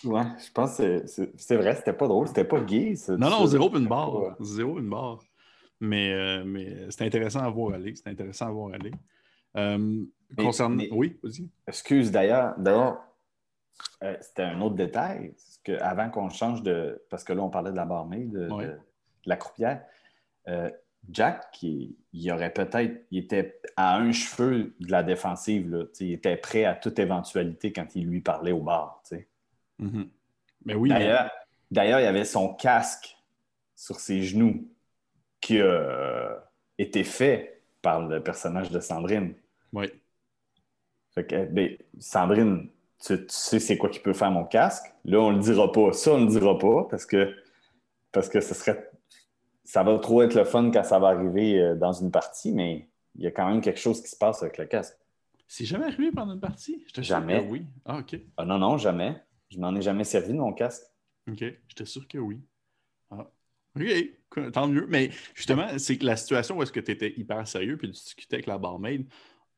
Ouais, 0.03 0.21
je 0.45 0.51
pense 0.51 0.77
que 0.77 1.07
c'est- 1.07 1.55
vrai, 1.55 1.73
c'était 1.75 1.93
pas 1.93 2.07
drôle, 2.07 2.27
c'était 2.27 2.43
pas 2.43 2.59
gay. 2.61 2.93
Non, 3.09 3.31
non, 3.31 3.47
zéro 3.47 3.75
une 3.75 3.87
barre. 3.87 4.11
pas- 4.11 4.35
Zéro 4.41 4.77
une 4.77 4.89
barre. 4.91 5.23
Mais, 5.79 6.13
euh, 6.13 6.43
mais 6.45 6.91
c'était 6.91 7.05
intéressant 7.05 7.39
à 7.39 7.49
voir 7.49 7.73
aller. 7.73 7.95
C'était 7.95 8.11
intéressant 8.11 8.45
à 8.47 8.51
voir 8.51 8.73
aller. 8.75 8.91
Euh, 9.55 9.77
Mais- 10.37 10.43
concernant. 10.43 10.75
mais- 10.75 10.89
Oui, 10.91 11.17
vas-y. 11.23 11.49
Excuse 11.67 12.11
d'ailleurs, 12.11 12.53
d'ailleurs, 12.59 12.99
euh, 14.03 14.15
c'était 14.21 14.43
un 14.43 14.61
autre 14.61 14.75
détail. 14.75 15.29
parce 15.31 15.59
que 15.63 15.83
avant 15.83 16.09
qu'on 16.11 16.29
change 16.29 16.61
de. 16.61 17.01
Parce 17.09 17.23
que 17.23 17.33
là, 17.33 17.41
on 17.41 17.49
parlait 17.49 17.71
de 17.71 17.75
la 17.75 17.85
barmaid, 17.85 18.31
de, 18.31 18.49
Ouais. 18.51 18.65
de- 18.67 18.71
de 18.73 18.77
la 19.25 19.35
croupière. 19.37 19.81
Jack, 21.09 21.45
il, 21.61 21.95
il 22.13 22.31
aurait 22.31 22.51
peut-être. 22.53 23.05
Il 23.11 23.19
était 23.19 23.59
à 23.75 23.97
un 23.97 24.11
cheveu 24.11 24.75
de 24.79 24.91
la 24.91 25.03
défensive. 25.03 25.69
Là, 25.69 25.85
il 25.99 26.13
était 26.13 26.35
prêt 26.37 26.65
à 26.65 26.75
toute 26.75 26.99
éventualité 26.99 27.71
quand 27.71 27.95
il 27.95 28.07
lui 28.07 28.21
parlait 28.21 28.51
au 28.51 28.61
bar. 28.61 29.01
sais. 29.03 29.27
Mhm. 29.79 30.09
Mais 30.65 30.75
oui, 30.75 30.89
mais- 30.89 30.99
D'ailleurs, 30.99 31.31
d'ailleurs, 31.71 31.99
il 31.99 32.03
y 32.03 32.07
avait 32.07 32.25
son 32.25 32.53
casque 32.53 33.15
sur 33.75 33.99
ses 33.99 34.21
genoux 34.23 34.67
qui 35.39 35.59
a 35.61 35.65
euh, 35.65 36.35
été 36.77 37.03
fait 37.03 37.61
par 37.81 38.05
le 38.05 38.21
personnage 38.21 38.71
de 38.71 38.79
Sandrine. 38.79 39.33
oui. 39.73 39.87
Fait 41.13 41.25
que, 41.25 41.45
ben, 41.45 41.75
Sandrine, 41.99 42.69
tu, 43.03 43.17
tu 43.17 43.25
sais 43.29 43.59
c'est 43.59 43.75
quoi 43.77 43.89
qui 43.89 43.99
peut 43.99 44.13
faire 44.13 44.29
mon 44.29 44.43
casque? 44.45 44.85
Là, 45.05 45.19
on 45.19 45.31
le 45.31 45.39
dira 45.39 45.71
pas. 45.71 45.91
Ça, 45.93 46.11
on 46.13 46.21
le 46.21 46.27
dira 46.27 46.57
pas 46.59 46.83
parce 46.91 47.07
que 47.07 47.33
parce 48.11 48.29
que 48.29 48.39
ce 48.39 48.53
serait 48.53 48.86
ça 49.67 49.83
va 49.83 49.99
trop 49.99 50.21
être 50.21 50.33
le 50.33 50.45
fun 50.45 50.71
quand 50.71 50.83
ça 50.85 50.97
va 50.97 51.09
arriver 51.09 51.59
euh, 51.59 51.75
dans 51.75 51.91
une 51.91 52.09
partie, 52.09 52.53
mais 52.53 52.87
il 53.15 53.23
y 53.23 53.27
a 53.27 53.31
quand 53.31 53.49
même 53.49 53.59
quelque 53.59 53.81
chose 53.81 54.01
qui 54.01 54.07
se 54.07 54.15
passe 54.15 54.41
avec 54.41 54.57
le 54.57 54.65
casque. 54.65 54.97
C'est 55.45 55.65
jamais 55.65 55.87
arrivé 55.87 56.09
pendant 56.09 56.35
une 56.35 56.39
partie? 56.39 56.85
Sûr 56.87 57.03
Jamais. 57.03 57.43
que 57.43 57.49
oui. 57.51 57.65
Ah, 57.83 57.97
OK. 57.97 58.17
Ah 58.37 58.45
non, 58.45 58.59
non, 58.59 58.77
jamais. 58.77 59.21
Je 59.49 59.59
m'en 59.59 59.75
ai 59.75 59.81
jamais 59.81 60.05
servi 60.05 60.29
de 60.29 60.37
mon 60.37 60.53
casque. 60.53 60.83
OK. 61.29 61.43
J'étais 61.67 61.85
sûr 61.85 62.07
que 62.07 62.17
oui. 62.17 62.39
Ah. 63.11 63.29
OK. 63.75 64.51
Tant 64.53 64.69
mieux. 64.69 64.87
Mais 64.87 65.09
justement, 65.35 65.67
c'est 65.77 65.97
que 65.97 66.05
la 66.05 66.15
situation 66.15 66.57
où 66.57 66.63
est-ce 66.63 66.71
que 66.71 66.79
tu 66.79 66.91
étais 66.91 67.13
hyper 67.17 67.45
sérieux 67.45 67.75
puis 67.75 67.89
tu 67.89 67.93
discutais 67.93 68.37
avec 68.37 68.45
la 68.45 68.57
barmaid, 68.57 69.05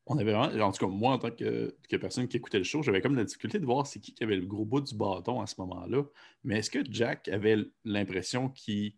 on 0.07 0.17
avait 0.17 0.33
vraiment, 0.33 0.65
en 0.65 0.71
tout 0.71 0.87
cas, 0.87 0.91
moi, 0.91 1.13
en 1.13 1.19
tant 1.19 1.29
que, 1.29 1.75
que 1.87 1.97
personne 1.97 2.27
qui 2.27 2.37
écoutait 2.37 2.57
le 2.57 2.63
show, 2.63 2.81
j'avais 2.81 3.01
comme 3.01 3.15
la 3.15 3.25
difficulté 3.25 3.59
de 3.59 3.65
voir 3.65 3.85
c'est 3.85 3.99
qui 3.99 4.15
qui 4.15 4.23
avait 4.23 4.37
le 4.37 4.47
gros 4.47 4.65
bout 4.65 4.81
du 4.81 4.95
bâton 4.95 5.39
à 5.39 5.45
ce 5.45 5.53
moment-là. 5.59 6.01
Mais 6.43 6.57
est-ce 6.59 6.71
que 6.71 6.79
Jack 6.89 7.27
avait 7.27 7.57
l'impression 7.85 8.49
qu'il 8.49 8.93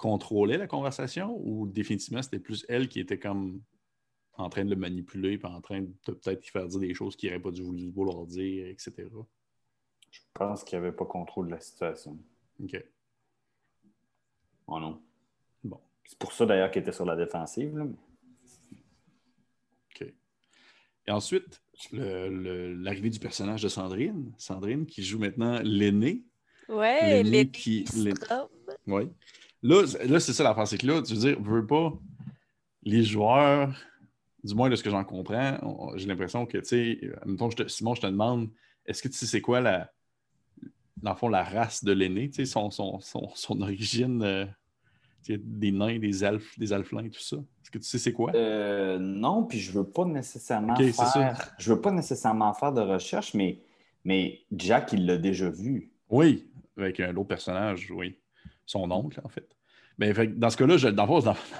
contrôlait 0.00 0.56
la 0.56 0.66
conversation 0.66 1.38
ou 1.44 1.66
définitivement 1.66 2.22
c'était 2.22 2.38
plus 2.38 2.64
elle 2.70 2.88
qui 2.88 3.00
était 3.00 3.18
comme 3.18 3.60
en 4.32 4.48
train 4.48 4.64
de 4.64 4.70
le 4.70 4.76
manipuler 4.76 5.36
puis 5.36 5.46
en 5.46 5.60
train 5.60 5.82
de 5.82 5.92
peut-être 6.06 6.40
lui 6.40 6.50
faire 6.50 6.66
dire 6.66 6.80
des 6.80 6.94
choses 6.94 7.16
qu'il 7.16 7.28
n'aurait 7.28 7.42
pas 7.42 7.50
dû 7.50 7.90
vouloir 7.90 8.24
dire, 8.24 8.66
etc. 8.66 8.94
Je 10.10 10.20
pense 10.32 10.64
qu'il 10.64 10.78
n'y 10.78 10.86
avait 10.86 10.96
pas 10.96 11.04
contrôle 11.04 11.48
de 11.48 11.52
la 11.52 11.60
situation. 11.60 12.18
OK. 12.62 12.82
Oh 14.68 14.80
non. 14.80 15.02
Bon. 15.62 15.78
C'est 16.06 16.18
pour 16.18 16.32
ça 16.32 16.46
d'ailleurs 16.46 16.70
qu'il 16.70 16.80
était 16.80 16.92
sur 16.92 17.04
la 17.04 17.14
défensive. 17.14 17.76
là. 17.76 17.84
OK. 17.84 20.14
Et 21.06 21.10
ensuite, 21.10 21.62
l'arrivée 21.92 23.10
du 23.10 23.18
personnage 23.18 23.62
de 23.62 23.68
Sandrine. 23.68 24.32
Sandrine 24.38 24.86
qui 24.86 25.02
joue 25.02 25.18
maintenant 25.18 25.60
l'aîné. 25.62 26.24
Ouais, 26.70 27.22
les 27.22 27.50
qui-. 27.50 27.84
Oui. 28.86 29.10
Là, 29.62 29.86
c'est- 29.86 30.06
là 30.06 30.20
c'est 30.20 30.32
ça 30.32 30.42
l'affaire. 30.44 30.66
C'est 30.66 30.78
que 30.78 30.86
là, 30.86 31.02
tu 31.02 31.14
veux 31.14 31.20
dire, 31.20 31.40
veux 31.40 31.66
pas, 31.66 31.92
les 32.82 33.02
joueurs, 33.02 33.74
du 34.42 34.54
moins 34.54 34.70
de 34.70 34.76
ce 34.76 34.82
que 34.82 34.90
j'en 34.90 35.04
comprends, 35.04 35.58
j'ai 35.96 36.06
l'impression 36.06 36.46
que, 36.46 36.58
tu 36.58 36.64
sais, 36.64 37.00
euh, 37.02 37.66
Simon, 37.68 37.94
je 37.94 38.00
te 38.00 38.06
demande, 38.06 38.50
est-ce 38.86 39.02
que 39.02 39.08
tu 39.08 39.14
sais 39.14 39.26
c'est 39.26 39.40
quoi 39.42 39.60
la, 39.60 39.92
dans 41.02 41.10
le 41.10 41.16
fond, 41.16 41.28
la 41.28 41.44
race 41.44 41.84
de 41.84 41.92
l'aîné, 41.92 42.28
tu 42.30 42.36
sais, 42.36 42.44
son, 42.46 42.70
son, 42.70 43.00
son, 43.00 43.28
son 43.34 43.60
origine, 43.62 44.22
euh, 44.22 44.46
tu 45.24 45.34
sais, 45.34 45.40
des 45.42 45.72
nains, 45.72 45.98
des 45.98 46.24
elfes, 46.24 46.58
des 46.58 46.72
alflins, 46.72 47.08
tout 47.08 47.20
ça? 47.20 47.36
Est-ce 47.36 47.70
que 47.70 47.78
tu 47.78 47.84
sais 47.84 47.98
c'est 47.98 48.12
quoi? 48.12 48.32
Euh, 48.34 48.98
non, 48.98 49.44
puis 49.44 49.58
je 49.60 49.72
veux 49.72 49.88
pas 49.88 50.04
nécessairement 50.04 50.74
faire. 50.74 51.54
Je 51.58 51.72
veux 51.72 51.80
pas 51.80 51.92
nécessairement 51.92 52.52
faire 52.54 52.72
de 52.72 52.80
recherche, 52.80 53.34
mais, 53.34 53.60
mais 54.04 54.40
Jack, 54.50 54.92
il 54.92 55.04
l'a 55.06 55.18
déjà 55.18 55.50
vu. 55.50 55.92
Oui, 56.08 56.50
avec 56.76 56.98
un 57.00 57.14
autre 57.16 57.28
personnage, 57.28 57.90
oui. 57.90 58.18
Son 58.66 58.90
oncle, 58.90 59.20
en 59.24 59.28
fait. 59.28 59.48
Mais 60.00 60.12
fait 60.14 60.28
que 60.28 60.32
dans 60.32 60.48
ce 60.50 60.56
cas-là, 60.56 60.76
je- 60.78 60.88
dans, 60.88 61.06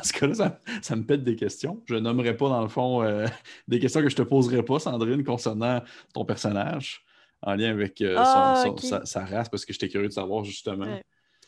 ce 0.02 0.12
cas-là, 0.14 0.34
ça, 0.34 0.58
ça 0.82 0.96
me 0.96 1.04
pète 1.04 1.22
des 1.22 1.36
questions. 1.36 1.82
Je 1.86 1.94
nommerai 1.94 2.36
pas, 2.36 2.48
dans 2.48 2.62
le 2.62 2.68
fond, 2.68 3.02
euh, 3.02 3.26
des 3.68 3.78
questions 3.78 4.00
que 4.00 4.08
je 4.08 4.16
te 4.16 4.22
poserai 4.22 4.62
pas, 4.64 4.78
Sandrine, 4.80 5.22
concernant 5.22 5.82
ton 6.14 6.24
personnage, 6.24 7.04
en 7.42 7.54
lien 7.54 7.70
avec 7.70 8.00
euh, 8.00 8.16
son- 8.16 8.22
Ah, 8.24 8.62
son- 8.64 8.76
sa, 8.78 9.04
sa 9.04 9.24
race, 9.26 9.48
parce 9.50 9.64
que 9.66 9.72
j'étais 9.74 9.88
curieux 9.88 10.08
de 10.08 10.12
savoir, 10.12 10.42
justement. 10.44 10.86
Ouais. 10.86 11.02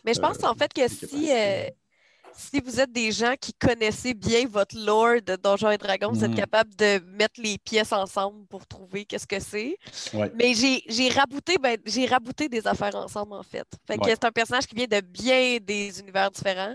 Mais 0.05 0.15
je 0.15 0.21
pense 0.21 0.43
Euh, 0.45 0.47
en 0.49 0.55
fait 0.55 0.73
que 0.73 0.87
si, 0.89 1.31
si 2.35 2.61
vous 2.61 2.81
êtes 2.81 2.93
des 2.93 3.13
gens 3.13 3.35
qui 3.41 3.53
connaissez 3.55 4.15
bien 4.15 4.47
votre 4.47 4.77
lore 4.79 5.21
de 5.25 5.37
Donjons 5.37 5.71
et 5.71 5.79
Dragons, 5.79 6.11
vous 6.13 6.25
êtes 6.25 6.31
Mhm. 6.31 6.37
capable 6.37 6.75
de 6.77 6.99
mettre 7.17 7.41
les 7.41 7.59
pièces 7.59 7.93
ensemble 7.93 8.47
pour 8.47 8.67
trouver 8.67 9.05
qu'est-ce 9.05 9.27
que 9.27 9.41
c'est. 9.41 9.77
Ouais. 10.15 10.31
Mais 10.35 10.53
j'ai 10.55 11.09
rabouté, 11.11 11.57
ben, 11.61 11.77
j'ai 11.85 12.07
rabouté 12.07 12.49
des 12.49 12.67
affaires 12.67 12.95
ensemble, 12.97 13.35
en 13.35 13.43
fait. 13.43 13.67
Fait 13.87 13.97
Ouais. 13.99 14.11
c'est 14.11 14.25
un 14.25 14.33
personnage 14.33 14.67
qui 14.67 14.75
vient 14.75 14.87
de 14.87 15.01
bien 15.01 15.59
des 15.61 16.01
univers 16.01 16.31
différents 16.31 16.75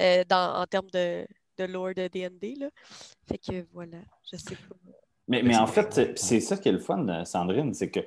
euh, 0.00 0.24
dans, 0.28 0.60
en 0.60 0.66
termes 0.66 0.90
de, 0.92 1.26
de 1.58 1.64
lore 1.64 1.94
de 1.94 2.08
D&D. 2.08 2.54
Fait 3.28 3.38
que 3.38 3.66
voilà, 3.72 3.98
je 4.30 4.36
sais 4.36 4.54
pas. 4.54 4.74
Mais, 5.28 5.42
mais 5.42 5.56
en 5.56 5.66
fait, 5.66 5.92
c'est- 5.92 6.18
c'est 6.18 6.40
ça 6.40 6.56
qui 6.56 6.68
est 6.68 6.72
le 6.72 6.80
fun, 6.80 7.06
euh, 7.08 7.24
Sandrine, 7.24 7.72
c'est 7.74 7.90
que 7.90 8.00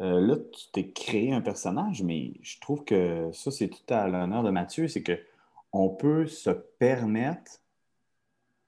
euh, 0.00 0.20
là, 0.20 0.36
tu 0.52 0.64
t'es 0.72 0.90
créé 0.90 1.32
un 1.32 1.40
personnage, 1.40 2.02
mais 2.02 2.32
je 2.42 2.58
trouve 2.58 2.82
que 2.84 3.30
ça, 3.32 3.52
c'est 3.52 3.68
tout 3.68 3.94
à 3.94 4.08
l'honneur 4.08 4.42
de 4.42 4.50
Mathieu, 4.50 4.88
c'est 4.88 5.02
que 5.04 5.16
on 5.74 5.90
peut 5.90 6.26
se 6.26 6.50
permettre 6.50 7.60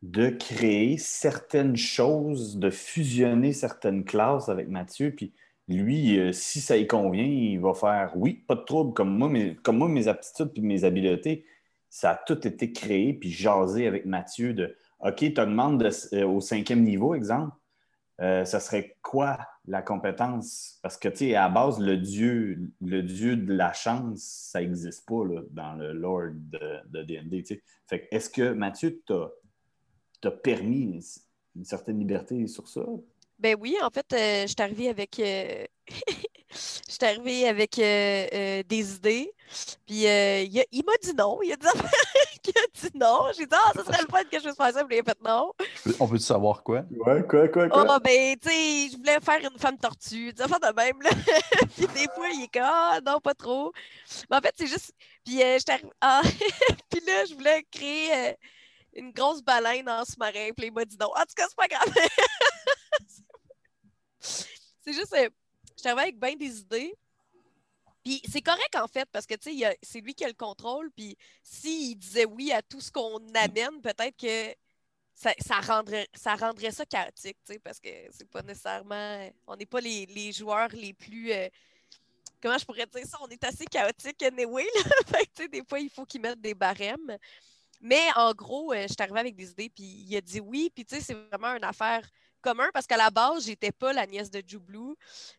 de 0.02 0.28
créer 0.28 0.98
certaines 0.98 1.76
choses, 1.76 2.58
de 2.58 2.68
fusionner 2.68 3.52
certaines 3.52 4.04
classes 4.04 4.48
avec 4.48 4.68
Mathieu, 4.68 5.14
puis 5.14 5.32
lui, 5.68 6.18
euh, 6.18 6.32
si 6.32 6.60
ça 6.60 6.76
y 6.76 6.86
convient, 6.86 7.24
il 7.24 7.60
va 7.60 7.74
faire 7.74 8.12
oui, 8.16 8.44
pas 8.46 8.56
de 8.56 8.62
trouble, 8.62 8.92
comme 8.92 9.16
moi, 9.16 9.30
comme 9.62 9.78
moi 9.78 9.88
mes 9.88 10.08
aptitudes 10.08 10.52
puis 10.52 10.62
mes 10.62 10.84
habiletés, 10.84 11.44
ça 11.90 12.10
a 12.10 12.16
tout 12.16 12.46
été 12.46 12.72
créé, 12.72 13.14
puis 13.14 13.30
jasé 13.30 13.86
avec 13.86 14.04
Mathieu 14.04 14.52
de 14.52 14.76
OK, 15.00 15.16
tu 15.16 15.30
demandes 15.32 15.82
de- 15.82 16.16
euh, 16.16 16.26
au 16.26 16.40
cinquième 16.40 16.82
niveau, 16.82 17.14
exemple, 17.14 17.54
euh, 18.20 18.44
ça 18.44 18.60
serait 18.60 18.96
quoi 19.02 19.38
la 19.66 19.82
compétence? 19.82 20.78
Parce 20.82 20.96
que, 20.96 21.08
tu 21.08 21.16
sais, 21.16 21.34
à 21.34 21.48
base, 21.48 21.78
le 21.78 21.96
dieu, 21.96 22.70
le 22.80 23.02
dieu 23.02 23.36
de 23.36 23.52
la 23.52 23.72
chance, 23.72 24.22
ça 24.22 24.60
n'existe 24.60 25.06
pas 25.06 25.24
là, 25.24 25.42
dans 25.50 25.74
le 25.74 25.92
lore 25.92 26.30
de, 26.32 27.02
D&D. 27.02 27.44
Fait 27.86 28.00
que, 28.00 28.06
est-ce 28.14 28.30
que, 28.30 28.52
Mathieu, 28.52 29.02
t'as 29.06 29.28
as 30.24 30.30
permis 30.30 31.00
une, 31.54 31.64
certaine 31.64 31.98
liberté 31.98 32.46
sur 32.46 32.68
ça? 32.68 32.84
Ben 33.38 33.56
oui, 33.60 33.76
en 33.82 33.90
fait, 33.90 34.06
euh, 34.12 34.42
je 34.42 34.46
suis 34.48 34.56
arrivée 34.60 34.88
avec, 34.88 35.18
euh, 35.18 35.64
je 36.50 37.48
avec 37.48 37.78
euh, 37.78 38.62
des 38.62 38.94
idées. 38.94 39.32
Puis 39.86 40.04
il 40.04 40.82
m'a 40.84 40.92
dit 41.02 41.14
non. 41.16 41.38
Il 41.42 41.52
a 41.52 41.56
dit, 41.56 41.66
il 42.54 42.58
a 42.58 42.66
dit 42.88 42.90
non. 42.98 43.26
J'ai 43.36 43.46
dit, 43.46 43.54
ah, 43.54 43.72
ça 43.74 43.84
serait 43.84 44.02
le 44.02 44.08
fun 44.08 44.24
que 44.24 44.38
je 44.40 44.52
fasse 44.54 44.74
ça. 44.74 44.84
Puis 44.84 44.96
il 44.96 45.00
a 45.00 45.04
fait 45.04 45.20
non. 45.24 45.52
On 46.00 46.08
peut 46.08 46.18
savoir 46.18 46.62
quoi? 46.62 46.84
Ouais, 46.90 47.22
quoi, 47.28 47.48
quoi, 47.48 47.68
Oh, 47.72 47.98
ben, 48.02 48.36
tu 48.40 48.48
sais, 48.48 48.88
je 48.92 48.96
voulais 48.96 49.18
faire 49.20 49.40
une 49.52 49.58
femme 49.58 49.78
tortue. 49.78 50.32
Des 50.32 50.42
affaires 50.42 50.60
de 50.60 50.74
même, 50.74 51.00
là. 51.02 51.10
Puis 51.76 51.86
des 51.88 52.06
fois, 52.14 52.28
il 52.30 52.44
est 52.44 52.52
comme, 52.52 52.62
ah, 52.64 52.98
non, 53.04 53.20
pas 53.20 53.34
trop. 53.34 53.72
Mais 54.30 54.36
en 54.36 54.40
fait, 54.40 54.54
c'est 54.56 54.66
juste. 54.66 54.92
Puis 55.24 55.42
euh, 55.42 55.58
j'étais 55.58 55.80
ah, 56.00 56.22
Puis 56.90 57.00
là, 57.06 57.24
je 57.28 57.34
voulais 57.34 57.66
créer 57.70 58.12
euh, 58.14 58.32
une 58.94 59.12
grosse 59.12 59.42
baleine 59.42 59.88
en 59.88 60.04
sous-marin. 60.04 60.50
Puis 60.56 60.62
là, 60.62 60.66
il 60.66 60.72
m'a 60.72 60.84
dit 60.84 60.96
non. 61.00 61.08
En 61.08 61.20
tout 61.22 61.34
cas, 61.36 61.46
c'est 61.48 61.56
pas 61.56 61.68
grave. 61.68 61.92
c'est 64.20 64.92
juste. 64.92 65.14
euh, 65.14 65.28
J'étais 65.76 65.90
arrivée 65.90 66.02
avec 66.02 66.18
bien 66.18 66.34
des 66.36 66.58
idées. 66.60 66.94
Puis 68.06 68.22
c'est 68.30 68.40
correct, 68.40 68.76
en 68.76 68.86
fait, 68.86 69.08
parce 69.10 69.26
que, 69.26 69.34
c'est 69.42 70.00
lui 70.00 70.14
qui 70.14 70.24
a 70.24 70.28
le 70.28 70.34
contrôle. 70.34 70.92
Puis 70.92 71.18
s'il 71.42 71.98
disait 71.98 72.24
oui 72.24 72.52
à 72.52 72.62
tout 72.62 72.80
ce 72.80 72.92
qu'on 72.92 73.18
amène, 73.34 73.80
peut-être 73.82 74.16
que 74.16 74.54
ça, 75.12 75.60
rendrait, 75.60 76.06
ça 76.14 76.36
rendrait 76.36 76.70
ça 76.70 76.86
chaotique, 76.86 77.36
tu 77.44 77.54
sais, 77.54 77.58
parce 77.58 77.80
que 77.80 77.88
c'est 78.12 78.30
pas 78.30 78.42
nécessairement. 78.42 79.28
On 79.48 79.56
n'est 79.56 79.66
pas 79.66 79.80
les, 79.80 80.30
joueurs 80.30 80.68
les 80.68 80.92
plus. 80.92 81.32
euh, 81.32 81.48
comment 82.40 82.56
je 82.56 82.64
pourrais 82.64 82.86
dire 82.86 83.04
ça? 83.04 83.18
On 83.22 83.28
est 83.28 83.42
assez 83.42 83.64
chaotique 83.64 84.22
anyway, 84.22 84.68
des 85.50 85.64
fois, 85.68 85.80
il 85.80 85.90
faut 85.90 86.04
qu'ils 86.04 86.20
mettent 86.20 86.40
des 86.40 86.54
barèmes. 86.54 87.18
Mais 87.80 88.06
en 88.14 88.32
gros, 88.34 88.72
euh, 88.72 88.82
je 88.82 88.92
suis 88.92 88.96
arrivée 89.00 89.18
avec 89.18 89.34
des 89.34 89.50
idées, 89.50 89.68
puis 89.68 89.82
il 89.84 90.16
a 90.16 90.20
dit 90.20 90.38
oui, 90.38 90.70
puis 90.72 90.84
tu 90.84 90.94
sais, 90.94 91.00
c'est 91.00 91.14
vraiment 91.14 91.56
une 91.56 91.64
affaire 91.64 92.08
commun 92.46 92.68
parce 92.72 92.86
qu'à 92.86 92.96
la 92.96 93.10
base, 93.10 93.46
j'étais 93.46 93.72
pas 93.72 93.92
la 93.92 94.06
nièce 94.06 94.30
de 94.30 94.42
Jublou. 94.46 94.96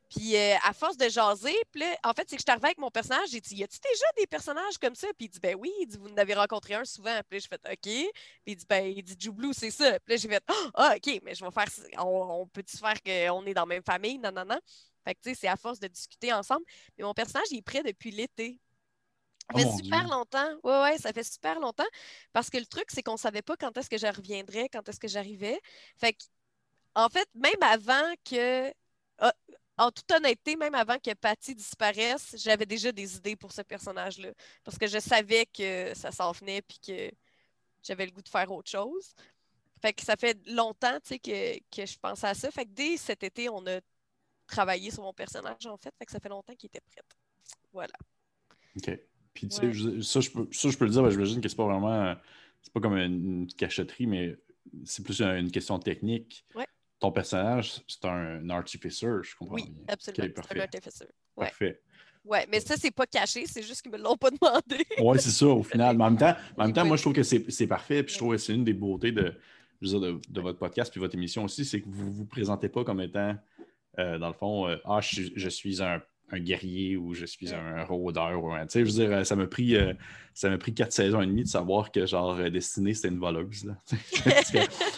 Puis 0.10 0.36
euh, 0.36 0.56
à 0.64 0.74
force 0.74 0.98
de 0.98 1.10
jaser, 1.10 1.56
puis 1.72 1.82
là, 1.82 1.88
en 2.04 2.14
fait, 2.14 2.30
c'est 2.30 2.36
que 2.38 2.42
je 2.42 2.44
suis 2.44 2.52
arrivée 2.52 2.68
avec 2.68 2.78
mon 2.78 2.90
personnage, 2.92 3.30
j'ai 3.30 3.42
dit 3.42 3.56
Y 3.56 3.64
a-tu 3.64 3.78
déjà 3.84 4.06
des 4.18 4.28
personnages 4.28 4.78
comme 4.80 4.96
ça? 4.96 5.08
Puis 5.18 5.26
il 5.28 5.30
dit 5.30 5.40
Ben 5.40 5.56
oui, 5.60 5.72
il 5.82 5.88
dit 5.88 5.98
Vous 5.98 6.10
en 6.10 6.18
avez 6.18 6.34
rencontré 6.34 6.74
un 6.76 6.86
souvent. 6.86 7.20
Puis 7.30 7.40
là, 7.40 7.44
j'ai 7.44 7.48
fait 7.48 7.62
OK. 7.72 7.78
Puis 7.82 8.12
il 8.46 8.56
dit 8.56 8.66
Ben, 8.70 8.86
il 8.86 9.04
dit 9.04 9.16
Jublou, 9.20 9.54
c'est 9.54 9.72
ça. 9.72 10.00
Puis 10.00 10.14
là, 10.16 10.18
j'ai 10.18 10.30
fait 10.30 10.44
Ah, 10.74 10.94
OK, 10.96 11.22
mais 11.24 11.36
je 11.36 11.44
vais 11.46 11.52
faire. 11.52 11.68
On, 12.00 12.42
on 12.42 12.48
peut-tu 12.48 12.78
faire 12.78 13.02
qu'on 13.04 13.46
est 13.46 13.54
dans 13.54 13.62
la 13.64 13.66
même 13.68 13.84
famille? 13.84 14.18
Non, 14.20 14.32
non, 14.32 14.46
non. 14.46 14.60
Fait 15.06 15.16
que 15.16 15.22
tu 15.22 15.30
sais, 15.30 15.36
c'est 15.36 15.48
à 15.48 15.56
force 15.56 15.80
de 15.80 15.88
discuter 15.88 16.34
ensemble. 16.34 16.66
Mais 16.98 17.04
mon 17.04 17.14
personnage, 17.14 17.48
il 17.52 17.58
est 17.60 17.62
prêt 17.62 17.84
depuis 17.84 18.12
l'été. 18.12 18.60
Ça 19.50 19.54
Oh 19.54 19.60
fait 19.60 19.66
super 19.66 20.04
Dieu. 20.04 20.10
longtemps. 20.10 20.50
Ouais, 20.64 20.82
ouais, 20.84 20.98
ça 20.98 21.14
fait 21.14 21.24
super 21.24 21.60
longtemps. 21.60 21.86
Parce 22.34 22.50
que 22.50 22.58
le 22.58 22.66
truc, 22.66 22.86
c'est 22.90 23.02
qu'on 23.04 23.18
savait 23.18 23.42
pas 23.42 23.56
quand 23.58 23.76
est-ce 23.78 23.90
que 23.90 23.98
je 23.98 24.08
reviendrais, 24.08 24.68
quand 24.70 24.88
est-ce 24.90 25.00
que 25.00 25.08
j'arrivais. 25.08 25.60
Fait 25.98 26.14
que, 26.14 26.24
en 26.98 27.10
fait, 27.10 27.28
même 27.36 27.62
avant 27.62 28.14
que. 28.30 28.72
ah, 29.20 29.34
en 29.78 29.92
toute 29.92 30.12
honnêteté, 30.12 30.56
même 30.56 30.74
avant 30.74 30.98
que 30.98 31.14
Patty 31.14 31.54
disparaisse, 31.54 32.36
j'avais 32.40 32.66
déjà 32.66 32.92
des 32.92 33.16
idées 33.18 33.36
pour 33.36 33.52
ce 33.52 33.62
personnage-là. 33.62 34.30
Parce 34.64 34.78
que 34.80 34.88
je 34.88 34.98
savais 34.98 35.46
que 35.46 35.94
ça 35.96 36.12
s'en 36.12 36.32
venait 36.32 36.64
puis 36.64 36.80
que 36.80 37.12
j'avais 37.84 38.08
le 38.08 38.12
goût 38.12 38.24
de 38.24 38.28
faire 38.30 38.52
autre 38.52 38.72
chose. 38.72 39.14
Fait 39.80 39.94
que 39.94 40.04
ça 40.04 40.16
fait 40.16 40.36
longtemps 40.48 41.00
tu 41.04 41.10
sais, 41.10 41.20
que, 41.20 41.60
que 41.70 41.86
je 41.86 41.96
pensais 42.00 42.26
à 42.26 42.34
ça. 42.34 42.50
Fait 42.50 42.66
que 42.66 42.72
dès 42.72 42.98
cet 42.98 43.22
été, 43.22 43.50
on 43.50 43.64
a 43.68 43.80
travaillé 44.48 44.90
sur 44.90 45.04
mon 45.04 45.14
personnage, 45.14 45.68
en 45.68 45.78
fait. 45.78 45.94
Fait 46.00 46.06
que 46.08 46.12
ça 46.12 46.20
fait 46.20 46.30
longtemps 46.30 46.56
qu'il 46.56 46.68
était 46.68 46.82
prêt. 46.82 47.04
Voilà. 47.72 47.94
OK. 48.78 49.00
Puis, 49.36 49.48
tu 49.48 49.64
Ouais. 49.64 49.74
sais, 49.74 50.02
ça, 50.02 50.20
je 50.22 50.32
peux, 50.32 50.48
ça, 50.52 50.70
je 50.70 50.78
peux 50.78 50.86
le 50.86 50.92
dire, 50.92 51.04
ben, 51.04 51.12
j'imagine 51.12 51.40
que 51.40 51.48
c'est 51.50 51.56
pas 51.56 51.66
vraiment. 51.66 51.94
euh, 51.94 52.16
C'est 52.64 52.74
pas 52.74 52.80
comme 52.80 52.98
une, 52.98 53.48
cachotterie, 53.56 54.08
mais 54.08 54.36
c'est 54.86 55.04
plus 55.04 55.22
un- 55.22 55.38
une 55.38 55.52
question 55.52 55.78
technique. 55.78 56.44
Ouais. 56.56 56.66
Ton 57.00 57.12
personnage, 57.12 57.82
c'est 57.88 58.06
un 58.06 58.50
artificer, 58.50 59.08
je 59.22 59.36
comprends 59.36 59.56
Oui, 59.56 59.64
bien. 59.70 59.84
absolument. 59.88 60.24
C'est 60.26 60.30
un 60.32 60.42
parfait. 60.42 60.60
artificer. 60.62 61.06
Ouais. 61.36 61.46
Parfait. 61.46 61.82
Ouais, 62.26 62.46
mais 62.52 62.60
ça, 62.60 62.76
c'est 62.76 62.92
pas 62.92 63.06
caché, 63.06 63.46
c'est 63.46 63.62
juste 63.62 63.82
qu'ils 63.84 63.92
me 63.92 63.98
l'ont 63.98 64.18
pas 64.18 64.30
demandé. 64.42 64.84
Oui, 65.00 65.18
c'est 65.20 65.30
ça, 65.30 65.48
au 65.48 65.64
final. 65.64 65.96
Mais 65.96 66.04
en 66.04 66.10
même 66.10 66.20
temps, 66.20 66.36
en 66.58 66.64
même 66.66 66.74
temps 66.74 66.82
Oui. 66.82 66.88
moi, 66.90 66.98
je 66.98 67.04
trouve 67.04 67.14
que 67.14 67.24
c'est 67.24 67.68
parfait. 67.68 68.04
Puis 68.04 68.14
je 68.14 68.18
trouve 68.20 68.32
que 68.34 68.38
c'est 68.38 68.54
une 68.54 68.64
des 68.66 68.74
beautés 68.74 69.12
de, 69.12 69.34
je 69.82 69.88
veux 69.94 70.00
dire, 70.00 70.14
de, 70.14 70.20
de 70.30 70.42
votre 70.42 70.58
podcast 70.60 70.92
puis 70.92 71.00
votre 71.00 71.16
émission 71.16 71.44
aussi, 71.46 71.64
c'est 71.64 71.82
que 71.82 71.88
vous 71.88 72.06
ne 72.06 72.12
vous 72.12 72.26
présentez 72.26 72.68
pas 72.70 72.84
comme 72.84 73.00
étant, 73.00 73.36
euh, 74.00 74.18
dans 74.18 74.28
le 74.28 74.34
fond, 74.34 74.68
euh, 74.68 74.76
ah, 74.86 75.00
je, 75.02 75.22
je 75.36 75.50
suis 75.50 75.82
un, 75.82 76.02
un 76.32 76.40
guerrier 76.40 76.98
ou 76.98 77.14
je 77.14 77.26
suis 77.26 77.54
un 77.54 77.84
rôdeur. 77.84 78.44
Ou 78.44 78.52
un, 78.52 78.66
tu 78.66 78.72
sais, 78.74 78.80
je 78.82 78.86
veux 78.86 79.06
dire, 79.08 79.18
euh, 79.18 79.24
ça 79.24 79.36
m'a 79.36 79.48
pris, 79.48 79.76
euh, 79.76 79.94
ça 80.34 80.50
m'a 80.50 80.58
pris 80.58 80.74
quatre 80.74 80.92
saisons 80.92 81.22
et 81.22 81.26
demie 81.28 81.44
de 81.44 81.48
savoir 81.48 81.92
que, 81.92 82.06
genre, 82.06 82.36
euh, 82.38 82.50
Destinée, 82.50 82.94
c'était 82.94 83.08
une 83.08 83.20
voleuse. 83.20 83.66
Là. 83.66 83.78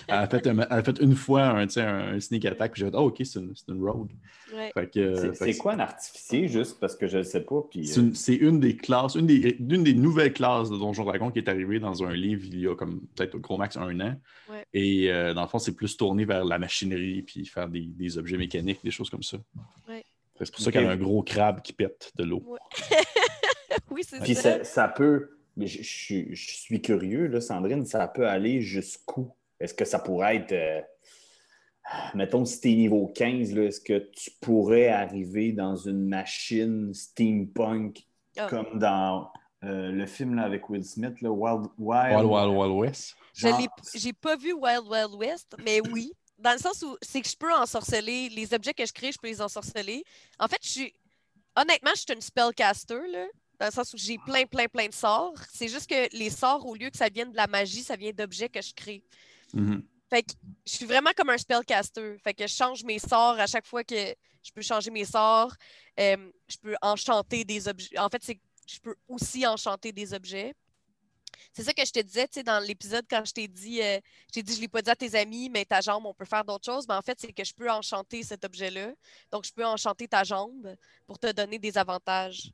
Elle, 0.08 0.16
a 0.16 0.28
fait, 0.28 0.48
un- 0.48 0.58
elle 0.60 0.68
a 0.72 0.84
fait 0.84 1.00
une 1.02 1.16
fois 1.16 1.44
un, 1.44 1.68
un, 1.78 2.14
un 2.16 2.20
sneak 2.20 2.46
attack, 2.46 2.72
puis 2.74 2.80
j'ai 2.82 2.90
fait, 2.90 2.96
oh, 2.98 3.08
OK, 3.08 3.18
c'est 3.24 3.40
une, 3.40 3.54
c'est 3.56 3.72
une 3.72 3.80
road. 3.84 4.10
Ouais. 4.54 4.72
Fait 4.74 4.90
que, 4.92 5.00
euh, 5.00 5.16
C'est- 5.16 5.34
fait 5.38 5.46
que 5.46 5.52
C'est 5.54 5.58
quoi 5.60 5.74
un 5.74 5.80
artificier, 5.80 6.48
juste 6.48 6.80
parce 6.80 6.96
que 6.96 7.06
je 7.08 7.20
ne 7.20 7.24
sais 7.24 7.42
pas? 7.42 7.62
Puis, 7.70 7.86
c'est 7.86 8.02
une, 8.02 8.16
c'est 8.16 8.36
une 8.36 8.60
des 8.60 8.76
classes, 8.76 9.14
une 9.16 9.28
des, 9.28 9.56
une 9.60 9.84
des 9.84 9.94
nouvelles 9.94 10.34
classes 10.34 10.72
de 10.72 10.78
Donjon 10.78 11.04
Dragon 11.06 11.30
qui 11.30 11.38
est 11.40 11.48
arrivée 11.48 11.80
dans 11.80 12.04
un 12.04 12.12
livre 12.14 12.42
il 12.46 12.60
y 12.62 12.68
a 12.68 12.76
comme 12.76 13.02
peut-être 13.16 13.36
au 13.36 13.40
gros 13.40 13.58
max 13.58 13.78
un 13.78 14.00
an. 14.00 14.20
Ouais. 14.50 14.66
Et 14.74 15.12
euh, 15.12 15.36
dans 15.36 15.44
le 15.44 15.48
fond, 15.48 15.60
c'est 15.60 15.76
plus 15.76 15.96
tourné 15.96 16.26
vers 16.26 16.44
la 16.44 16.58
machinerie 16.58 17.22
puis 17.22 17.46
faire 17.46 17.70
des, 17.70 17.82
des 17.82 18.18
objets 18.18 18.38
mécaniques, 18.38 18.80
des 18.84 18.90
choses 18.92 19.12
comme 19.12 19.24
ça. 19.24 19.38
Ouais. 19.88 19.99
C'est 20.46 20.52
pour 20.54 20.62
ça 20.64 20.72
qu'il 20.72 20.82
y 20.82 20.86
a 20.86 20.90
un 20.92 20.98
gros 20.98 21.22
crabe 21.24 21.62
qui 21.62 21.74
pète 21.74 22.12
de 22.16 22.24
l'eau. 22.24 22.58
oui, 23.92 24.02
c'est 24.08 24.20
Puis 24.22 24.36
ça. 24.36 24.60
ça, 24.60 24.64
ça 24.64 24.88
peut, 24.88 25.38
mais 25.58 25.68
je, 25.68 25.82
je 25.82 25.88
suis- 25.88 26.36
je 26.36 26.52
suis 26.52 26.82
curieux, 26.82 27.28
là, 27.28 27.42
Sandrine, 27.42 27.86
ça 27.86 28.08
peut 28.08 28.28
aller 28.28 28.62
jusqu'où? 28.62 29.32
Est-ce 29.60 29.74
que 29.74 29.86
ça 29.86 30.00
pourrait 30.00 30.38
être, 30.38 30.52
euh, 30.54 30.82
mettons, 32.16 32.46
si 32.46 32.62
t'es 32.62 32.74
niveau 32.74 33.08
15, 33.08 33.54
là, 33.54 33.64
est-ce 33.64 33.82
que 33.82 34.10
tu 34.16 34.32
pourrais 34.42 34.88
arriver 34.90 35.52
dans 35.52 35.76
une 35.76 36.08
machine 36.08 36.94
steampunk 36.94 38.06
Ah. 38.38 38.48
comme 38.50 38.80
dans 38.80 39.30
euh, 39.66 39.92
le 39.92 40.06
film 40.06 40.36
là, 40.36 40.44
avec 40.44 40.70
Will 40.70 40.86
Smith, 40.86 41.20
là, 41.22 41.30
Wild, 41.32 41.66
Wild, 41.78 42.16
Wild 42.16 42.26
Wild 42.32 42.58
Wild 42.58 42.72
West? 42.80 43.16
Genre- 43.34 43.60
j'ai 43.96 44.14
pas 44.14 44.36
vu 44.38 44.54
Wild 44.54 44.84
Wild 44.90 45.14
West, 45.18 45.56
mais 45.66 45.82
oui. 45.92 46.14
Dans 46.40 46.54
le 46.54 46.58
sens 46.58 46.82
où 46.82 46.98
c'est 47.02 47.22
que 47.22 47.30
je 47.30 47.36
peux 47.36 47.54
ensorceler 47.54 48.30
les 48.30 48.54
objets 48.54 48.74
que 48.74 48.86
je 48.86 48.94
crée, 48.94 49.12
je 49.12 49.18
peux 49.18 49.28
les 49.28 49.42
ensorceler. 49.42 50.04
En 50.40 50.48
fait, 50.48 50.60
je 50.64 50.70
suis 50.70 50.94
honnêtement, 51.56 51.92
je 51.96 52.02
suis 52.02 52.14
une 52.14 52.22
spellcaster 52.22 53.08
là, 53.10 53.26
dans 53.60 53.66
le 53.66 53.72
sens 53.72 53.94
où 53.94 53.98
j'ai 53.98 54.18
plein, 54.18 54.46
plein, 54.46 54.68
plein 54.68 54.88
de 54.88 54.94
sorts. 54.94 55.36
C'est 55.54 55.68
juste 55.68 55.90
que 55.90 56.16
les 56.16 56.30
sorts, 56.30 56.66
au 56.66 56.76
lieu 56.76 56.90
que 56.90 56.98
ça 56.98 57.10
vienne 57.10 57.32
de 57.32 57.38
la 57.38 57.48
magie, 57.48 57.84
ça 57.84 57.96
vient 57.96 58.12
d'objets 58.12 58.50
que 58.50 58.62
je 58.62 58.74
crée. 58.74 59.04
Mhm. 59.54 59.84
Fait 60.10 60.24
que 60.24 60.32
je 60.66 60.74
suis 60.74 60.86
vraiment 60.86 61.12
comme 61.16 61.30
un 61.30 61.38
spellcaster. 61.38 62.18
Fait 62.24 62.34
que 62.34 62.48
je 62.48 62.54
change 62.54 62.84
mes 62.84 63.00
sorts 63.00 63.40
à 63.40 63.46
chaque 63.46 63.68
fois 63.68 63.84
que 63.84 63.96
je 64.42 64.52
peux 64.54 64.62
changer 64.62 64.90
mes 64.90 65.06
sorts. 65.06 65.54
Euh, 66.00 66.32
je 66.48 66.58
peux 66.58 66.76
enchanter 66.82 67.44
des 67.44 67.68
objets. 67.68 67.98
En 68.00 68.10
fait, 68.10 68.24
c'est 68.24 68.40
je 68.66 68.80
peux 68.80 68.96
aussi 69.08 69.46
enchanter 69.46 69.92
des 69.92 70.14
objets. 70.14 70.54
C'est 71.54 71.64
ça 71.64 71.74
que 71.74 71.86
je 71.86 71.92
te 71.92 72.00
disais, 72.00 72.28
tu 72.28 72.36
sais, 72.36 72.44
dans 72.44 72.60
l'épisode, 72.60 73.06
quand 73.10 73.24
je 73.26 73.34
t'ai 73.34 73.48
dit, 73.48 73.82
euh, 73.82 74.00
je 74.28 74.34
t'ai 74.34 74.44
dit, 74.44 74.56
je 74.56 74.62
l'ai 74.62 74.68
pas 74.68 74.82
dit 74.82 74.90
à 74.90 74.96
tes 74.96 75.16
amis, 75.16 75.50
mais 75.50 75.66
ta 75.66 75.82
jambe, 75.82 76.06
on 76.06 76.14
peut 76.14 76.26
faire 76.26 76.46
d'autres 76.46 76.66
choses. 76.66 76.88
Mais 76.88 76.96
en 76.96 77.02
fait, 77.02 77.20
c'est 77.20 77.34
que 77.34 77.44
je 77.44 77.54
peux 77.54 77.70
enchanter 77.70 78.24
cet 78.24 78.46
objet-là. 78.46 78.94
Donc, 79.32 79.46
je 79.46 79.54
peux 79.54 79.66
enchanter 79.66 80.08
ta 80.08 80.24
jambe 80.24 80.76
pour 81.08 81.20
te 81.20 81.32
donner 81.32 81.60
des 81.60 81.78
avantages. 81.78 82.52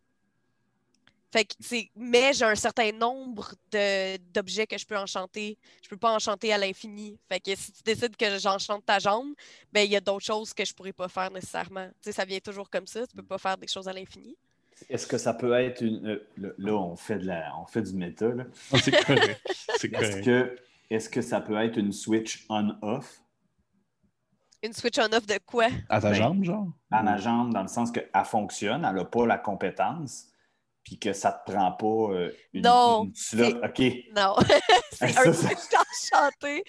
Fait 1.32 1.44
que 1.44 1.54
c'est. 1.60 1.90
Mais 1.96 2.32
j'ai 2.34 2.46
un 2.46 2.56
certain 2.56 2.92
nombre 2.94 3.54
de- 3.72 4.18
d'objets 4.32 4.66
que 4.66 4.78
je 4.78 4.86
peux 4.86 4.98
enchanter. 4.98 5.58
Je 5.84 5.90
peux 5.90 5.98
pas 5.98 6.14
enchanter 6.14 6.54
à 6.54 6.58
l'infini. 6.58 7.18
Fait 7.28 7.42
que 7.42 7.54
si 7.56 7.74
tu 7.74 7.84
décides 7.84 8.16
que 8.16 8.38
j'enchante 8.40 8.86
ta 8.86 9.00
jambe, 9.00 9.34
ben 9.74 9.82
il 9.82 9.92
y 9.92 9.98
a 9.98 10.02
d'autres 10.02 10.26
choses 10.26 10.54
que 10.54 10.64
je 10.64 10.74
pourrais 10.74 10.94
pas 10.94 11.10
faire 11.10 11.30
nécessairement. 11.32 11.88
Tu 11.90 11.96
sais, 12.04 12.12
ça 12.14 12.24
vient 12.24 12.40
toujours 12.40 12.70
comme 12.70 12.88
ça. 12.88 13.06
Tu 13.06 13.16
peux 13.18 13.24
pas 13.24 13.38
faire 13.38 13.58
des 13.58 13.68
choses 13.68 13.88
à 13.88 13.94
l'infini. 13.94 14.38
Est-ce 14.90 15.08
que 15.08 15.18
ça 15.18 15.34
peut 15.34 15.54
être 15.54 15.82
une. 15.82 16.06
euh, 16.08 16.54
là, 16.58 16.74
on 16.74 16.96
fait, 16.96 17.18
de 17.20 17.26
la, 17.28 17.52
on 17.60 17.66
fait 17.66 17.82
du 17.82 17.94
méta. 17.94 18.28
là. 18.28 18.44
Ah, 18.74 18.78
c'est 18.82 18.92
correct. 19.06 19.42
C'est 19.78 19.94
Est-ce 19.94 20.22
que, 20.22 20.56
est 20.90 21.10
que 21.12 21.22
ça 21.22 21.42
peut 21.42 21.58
être 21.58 21.78
une 21.78 21.92
switch 21.94 22.46
on-off? 22.50 23.22
Une 24.64 24.74
switch 24.74 24.98
on-off 25.00 25.26
de 25.28 25.40
quoi? 25.46 25.68
À 25.90 26.02
ta 26.02 26.10
Ben, 26.10 26.16
jambe, 26.16 26.44
genre? 26.44 26.68
à 26.92 27.04
ma 27.04 27.18
jambe, 27.18 27.54
dans 27.54 27.62
le 27.62 27.68
sens 27.68 27.92
qu'elle 27.92 28.10
fonctionne, 28.26 28.84
elle 28.84 28.96
n'a 28.96 29.06
pas 29.06 29.26
la 29.28 29.38
compétence, 29.38 30.26
puis 30.84 30.98
que 30.98 31.14
ça 31.14 31.30
ne 31.46 31.52
te 31.52 31.56
prend 31.56 31.72
pas 31.72 32.14
euh, 32.14 32.32
une, 32.54 32.64
Non, 32.64 33.04
une 33.06 33.16
slot. 33.16 33.58
OK. 33.64 33.82
Non. 34.16 34.36
c'est 34.92 35.10
Ça, 35.10 35.22
un 35.30 35.34
switch 35.34 35.60
enchanté. 36.14 36.64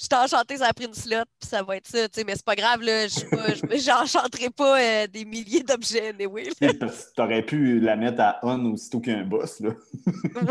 Je 0.00 0.06
t'ai 0.06 0.14
enchanté, 0.14 0.56
ça 0.58 0.66
a 0.68 0.72
pris 0.72 0.84
une 0.86 0.94
slot, 0.94 1.24
puis 1.40 1.48
ça 1.48 1.62
va 1.64 1.76
être 1.76 1.88
ça, 1.88 2.08
tu 2.08 2.20
sais, 2.20 2.24
mais 2.24 2.36
c'est 2.36 2.44
pas 2.44 2.54
grave, 2.54 2.82
là. 2.82 3.08
Je 3.08 3.14
suis 3.18 3.28
pas- 3.28 3.52
je- 3.52 3.76
J'enchanterai 3.84 4.50
pas 4.50 4.80
euh, 4.80 5.06
des 5.08 5.24
milliers 5.24 5.64
d'objets, 5.64 6.10
anyway. 6.10 6.44
là. 6.60 6.68
Tu 6.70 7.20
aurais 7.20 7.42
pu 7.44 7.80
la 7.80 7.96
mettre 7.96 8.20
à 8.20 8.38
on 8.44 8.64
aussitôt 8.72 9.00
qu'il 9.00 9.12
y 9.12 9.16
a 9.16 9.18
un 9.18 9.24
boss. 9.24 9.58
Là. 9.58 9.70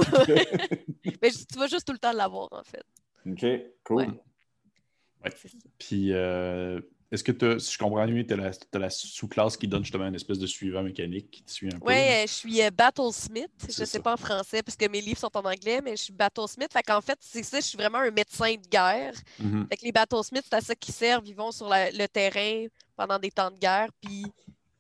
mais 1.22 1.32
tu 1.32 1.58
vas 1.58 1.68
juste 1.68 1.86
tout 1.88 1.94
le 1.94 2.00
temps 2.00 2.12
l'avoir, 2.12 2.50
en 2.51 2.63
fait. 2.63 2.84
OK, 3.25 3.46
cool. 3.86 3.98
Ouais. 3.98 4.08
Ouais. 5.24 5.32
C'est 5.36 5.48
ça. 5.50 5.58
Puis, 5.80 6.12
euh, 6.13 6.80
est-ce 7.12 7.24
que 7.24 7.32
t'as- 7.32 7.60
si 7.60 7.74
je 7.74 7.78
comprends 7.78 8.06
mieux, 8.06 8.26
tu 8.26 8.34
as 8.34 8.80
la, 8.80 8.90
sous-classe 8.90 9.56
qui 9.56 9.68
donne 9.68 9.84
justement 9.84 10.08
une 10.08 10.16
espèce 10.16 10.40
de 10.40 10.48
suivant 10.48 10.84
mécanique 10.84 11.32
qui 11.32 11.44
te 11.44 11.52
suit 11.52 11.68
un 11.74 11.80
peu? 11.80 11.86
Ouais, 11.88 12.24
euh, 12.24 12.28
je 12.28 12.34
suis 12.34 12.62
euh, 12.62 12.70
Battlesmith. 12.70 13.50
Je 13.66 13.72
C'est 13.72 13.86
sais 13.86 14.00
pas 14.02 14.14
en 14.14 14.18
français 14.18 14.62
parce 14.62 14.76
que 14.76 14.90
mes 14.90 15.00
livres 15.00 15.20
sont 15.20 15.36
en 15.36 15.46
anglais, 15.46 15.80
mais 15.82 15.92
je 15.92 16.04
suis 16.04 16.14
Battlesmith. 16.14 16.72
Fait 16.74 16.84
qu'en 16.84 17.00
fait, 17.02 17.18
c'est 17.22 17.44
ça, 17.44 17.60
je 17.60 17.66
suis 17.66 17.78
vraiment 17.78 18.00
un 18.00 18.12
médecin 18.12 18.54
de 18.54 18.68
guerre. 18.68 19.14
Mhm. 19.40 19.68
Fait 19.70 19.78
que 19.78 19.86
les 19.86 19.92
Battlesmiths, 19.92 20.46
c'est 20.50 20.56
à 20.56 20.62
ça 20.62 20.76
qu'ils 20.76 20.94
servent. 20.94 21.28
Ils 21.28 21.36
vont 21.36 21.52
sur 21.52 21.70
la- 21.70 21.92
le 21.92 22.08
terrain 22.08 22.66
pendant 22.96 23.18
des 23.20 23.32
temps 23.32 23.52
de 23.52 23.58
guerre, 23.58 23.90
puis 24.02 24.26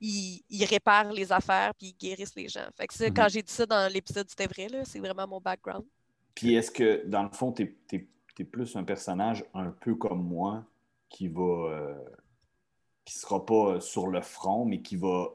ils, 0.01 0.41
ils 0.49 0.65
réparent 0.65 1.13
les 1.13 1.31
affaires, 1.31 1.73
puis 1.75 1.95
ils 1.99 2.07
guérissent 2.07 2.35
les 2.35 2.49
gens. 2.49 2.67
Fait 2.75 2.87
que 2.87 2.93
ça, 2.93 3.09
quand 3.09 3.27
j'ai 3.29 3.41
dit 3.41 3.53
ça 3.53 3.65
dans 3.65 3.91
l'épisode, 3.91 4.29
c'était 4.29 4.47
vrai, 4.47 4.67
là. 4.67 4.83
C'est 4.83 4.99
vraiment 4.99 5.27
mon 5.27 5.39
background. 5.39 5.85
Puis 6.35 6.55
est-ce 6.55 6.69
que, 6.71 7.03
dans 7.07 7.23
le 7.23 7.29
fond, 7.29 7.51
tu 7.51 7.75
es, 7.93 8.43
plus 8.43 8.75
un 8.75 8.83
personnage 8.83 9.43
un 9.55 9.71
peu 9.71 9.95
comme 9.95 10.23
moi 10.23 10.63
qui 11.09 11.27
va. 11.27 11.41
euh, 11.41 11.95
qui 13.05 13.13
sera 13.13 13.45
pas 13.45 13.79
sur 13.79 14.07
le 14.07 14.21
front, 14.21 14.65
mais 14.65 14.81
qui 14.81 14.97
va 14.97 15.29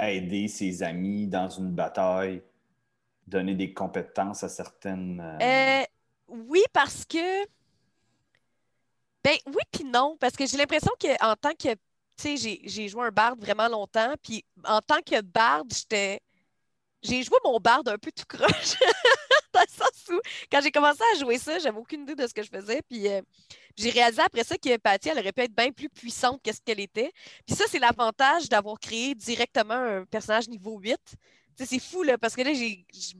aider 0.00 0.46
ses 0.48 0.82
amis 0.82 1.26
dans 1.26 1.48
une 1.48 1.70
bataille, 1.72 2.42
donner 3.26 3.54
des 3.54 3.72
compétences 3.72 4.42
à 4.44 4.48
certaines. 4.50 5.20
euh, 5.20 5.80
Euh, 5.82 5.84
oui, 6.28 6.62
parce 6.72 7.04
que. 7.06 7.44
Ben 9.24 9.36
oui, 9.46 9.62
puis 9.72 9.84
non. 9.84 10.16
Parce 10.20 10.36
que 10.36 10.44
j'ai 10.46 10.58
l'impression 10.58 10.92
qu'en 11.00 11.34
tant 11.36 11.52
que. 11.54 11.72
Tu 12.16 12.36
sais, 12.36 12.60
j'ai- 12.66 12.88
joué 12.88 13.06
un 13.06 13.10
barde 13.10 13.40
vraiment 13.40 13.68
longtemps. 13.68 14.14
Puis 14.22 14.44
en 14.64 14.80
tant 14.80 15.00
que 15.00 15.20
barde, 15.22 15.72
j'étais. 15.72 16.20
J'ai 17.02 17.22
joué 17.22 17.38
mon 17.44 17.58
barde 17.58 17.88
un 17.88 17.98
peu 17.98 18.12
tout 18.12 18.24
croche. 18.28 18.76
quand 20.50 20.60
j'ai 20.62 20.70
commencé 20.70 21.00
à 21.14 21.18
jouer 21.18 21.38
ça, 21.38 21.58
j'avais 21.58 21.78
aucune 21.78 22.02
idée 22.02 22.14
de 22.14 22.26
ce 22.26 22.34
que 22.34 22.42
je 22.42 22.50
faisais. 22.50 22.82
Puis 22.88 23.08
euh, 23.08 23.22
j'ai 23.76 23.90
réalisé 23.90 24.22
après 24.22 24.44
ça 24.44 24.56
que 24.56 24.76
Patty, 24.76 25.08
elle 25.10 25.18
aurait 25.18 25.32
pu 25.32 25.42
être 25.42 25.54
bien 25.54 25.70
plus 25.72 25.88
puissante 25.88 26.40
que 26.42 26.52
ce 26.52 26.60
qu'elle 26.64 26.80
était. 26.80 27.12
Puis 27.46 27.56
ça, 27.56 27.64
c'est 27.68 27.78
l'avantage 27.78 28.48
d'avoir 28.48 28.78
créé 28.78 29.14
directement 29.14 29.74
un 29.74 30.04
personnage 30.04 30.48
niveau 30.48 30.78
8. 30.78 30.96
Tu 31.56 31.64
sais, 31.64 31.66
c'est 31.66 31.78
fou, 31.78 32.02
là, 32.02 32.18
parce 32.18 32.34
que 32.34 32.42
là, 32.42 32.50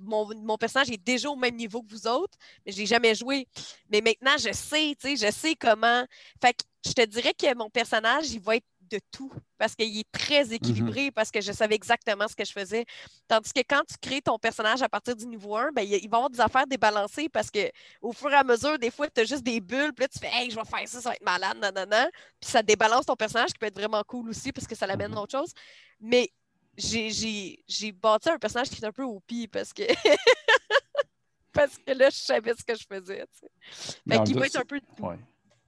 mon, 0.01 0.59
personnage 0.59 0.91
est 0.91 1.03
déjà 1.03 1.31
au 1.31 1.37
même 1.37 1.55
niveau 1.55 1.83
que 1.83 1.91
vous 1.91 2.09
autres, 2.09 2.37
mais 2.67 2.73
je 2.73 2.79
l'ai 2.79 2.87
jamais 2.87 3.15
joué. 3.15 3.47
Mais 3.91 4.01
maintenant, 4.01 4.37
je 4.39 4.53
sais, 4.53 4.97
je 5.01 5.31
sais 5.31 5.55
comment. 5.55 6.05
Fait 6.43 6.53
que 6.53 6.65
je 6.85 6.93
te 6.93 7.05
dirais 7.05 7.33
que 7.33 7.55
mon 7.55 7.71
personnage, 7.71 8.33
il 8.33 8.41
va 8.41 8.57
être 8.57 8.67
de 8.91 8.99
tout, 9.11 9.33
parce 9.59 9.75
qu'il 9.75 9.99
est 9.99 10.11
très 10.13 10.53
équilibré, 10.53 11.11
parce 11.11 11.31
que 11.31 11.41
je 11.41 11.53
savais 11.53 11.75
exactement 11.75 12.27
ce 12.29 12.35
que 12.37 12.45
je 12.45 12.53
faisais. 12.53 12.85
Tandis 13.29 13.53
que 13.53 13.61
quand 13.61 13.83
tu 13.89 13.97
crées 14.01 14.21
ton 14.23 14.39
personnage 14.39 14.83
à 14.83 14.89
partir 14.89 15.17
du 15.17 15.27
niveau 15.27 15.57
1, 15.57 15.73
ben, 15.73 15.83
il, 15.83 15.91
va 15.91 15.97
y 15.99 16.05
avoir 16.07 16.31
des 16.31 16.41
affaires 16.41 16.67
débalancées, 16.67 17.29
parce 17.29 17.51
que 17.51 17.71
au 18.01 18.13
fur 18.13 18.31
et 18.31 18.37
à 18.37 18.45
mesure, 18.45 18.79
des 18.79 18.91
fois, 18.91 19.09
tu 19.09 19.21
as 19.21 19.25
juste 19.25 19.43
des 19.43 19.61
bulles, 19.61 19.93
puis 19.95 20.05
là, 20.05 20.09
tu 20.09 20.19
fais, 20.19 20.31
hey, 20.33 20.51
je 20.51 20.57
vais 20.57 20.65
faire 20.65 20.89
ça, 20.89 21.01
ça 21.01 21.09
va 21.11 21.15
être 21.15 21.25
malade, 21.25 21.59
nanana. 21.59 22.09
Puis 22.41 22.51
ça 22.51 22.63
débalance 22.63 23.07
ton 23.07 23.17
personnage, 23.17 23.51
qui 23.53 23.59
peut 23.59 23.67
être 23.67 23.79
vraiment 23.79 24.03
cool 24.07 24.29
aussi, 24.31 24.53
parce 24.53 24.67
que 24.67 24.75
ça 24.75 24.87
l'amène 24.87 25.11
Mhm. 25.13 25.19
à 25.19 25.21
autre 25.23 25.39
chose. 25.39 25.53
Mais 26.01 26.31
j'ai- 26.77 27.93
bâti 27.93 28.29
un 28.31 28.39
personnage 28.39 28.69
qui 28.69 28.83
est 28.83 28.85
un 28.87 28.93
peu 28.93 29.05
au 29.05 29.21
pire 29.21 29.49
parce 29.53 29.73
que 29.73 29.83
parce 31.53 31.79
que 31.79 31.93
là, 31.93 32.11
je 32.11 32.17
savais 32.17 32.53
ce 32.59 32.65
que 32.65 32.75
je 32.75 32.85
faisais. 32.85 33.27
tu 33.33 33.47
sais. 33.71 33.99
Mais 34.07 34.17
Fait 34.19 34.25
qu'il 34.25 34.39
va 34.39 34.47
être 34.47 34.57
un 34.57 34.65
peu. 34.65 34.81
Ouais. 34.99 35.19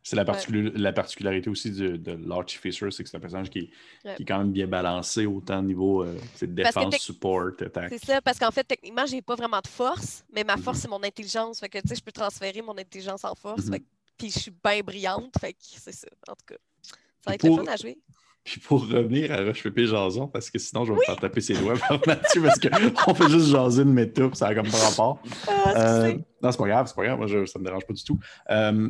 C'est 0.09 0.15
la, 0.15 0.25
particuli- 0.25 0.71
la 0.77 0.93
particularité 0.93 1.51
aussi 1.51 1.73
de, 1.73 1.97
de 1.97 2.17
l'Artificer, 2.29 2.91
c'est 2.93 3.03
que 3.03 3.09
c'est 3.11 3.17
un 3.17 3.21
personnage 3.21 3.51
qui, 3.51 3.71
Ouais. 4.05 4.15
qui 4.15 4.23
est 4.23 4.25
quand 4.25 4.39
même 4.39 4.53
bien 4.53 4.69
balancé, 4.69 5.27
autant 5.27 5.59
au 5.59 5.63
niveau 5.63 6.05
euh, 6.05 6.15
de 6.41 6.47
que 6.47 6.47
défense, 6.47 6.97
support, 6.99 7.49
attaque. 7.61 7.89
C'est 7.91 8.05
ça, 8.05 8.23
parce 8.23 8.39
qu'en 8.39 8.53
fait, 8.53 8.63
techniquement, 8.63 9.05
j'ai 9.07 9.21
pas 9.21 9.35
vraiment 9.35 9.61
de 9.61 9.67
force, 9.67 10.25
mais 10.33 10.45
ma 10.45 10.57
force, 10.59 10.77
Mhm. 10.79 10.83
c'est 10.83 10.89
mon 10.91 11.03
intelligence. 11.03 11.59
Fait 11.59 11.69
que, 11.69 11.79
tu 11.81 11.89
sais, 11.89 11.97
je 11.97 12.03
peux 12.05 12.13
transférer 12.13 12.63
mon 12.63 12.79
intelligence 12.79 13.25
en 13.25 13.35
force. 13.35 13.67
Mhm. 13.67 13.79
Puis 14.17 14.31
je 14.31 14.39
suis 14.39 14.53
bien 14.65 14.81
brillante. 14.85 15.35
Fait 15.41 15.53
que 15.55 15.59
c'est 15.61 15.91
ça, 15.93 16.07
en 16.29 16.35
tout 16.35 16.47
cas. 16.47 16.55
Ça 16.83 17.31
va 17.31 17.35
être 17.35 17.41
Pour- 17.41 17.59
le 17.59 17.65
fun 17.65 17.73
à 17.73 17.77
jouer. 17.77 17.99
Puis 18.45 18.61
pour 18.61 18.83
revenir 18.89 19.33
à 19.33 19.39
Roche 19.43 19.65
Pépé 19.65 19.87
Jason, 19.89 20.29
parce 20.29 20.51
que 20.51 20.59
sinon 20.61 20.85
je 20.85 20.93
vais 20.93 20.99
me 20.99 21.03
faire 21.05 21.17
taper 21.17 21.41
ses 21.41 21.55
doigts 21.55 21.75
par 21.77 21.99
Mathieu, 22.07 22.43
parce 22.43 22.61
qu'on 22.61 23.15
fait 23.17 23.29
juste 23.29 23.49
jaser 23.49 23.83
une 23.83 23.93
méta, 23.93 24.29
puis 24.29 24.37
ça 24.37 24.47
a 24.47 24.55
comme 24.55 24.71
pas 24.71 24.79
rapport. 24.89 25.21
Ah, 25.49 25.73
Euh, 26.05 26.13
non, 26.41 26.53
c'est 26.53 26.59
pas 26.59 26.69
grave, 26.69 26.87
c'est 26.87 26.95
pas 26.95 27.05
grave, 27.07 27.19
moi 27.19 27.27
je- 27.27 27.45
ça 27.45 27.59
me 27.59 27.65
dérange 27.65 27.85
pas 27.85 27.93
du 27.93 28.05
tout. 28.05 28.21
Euh, 28.51 28.89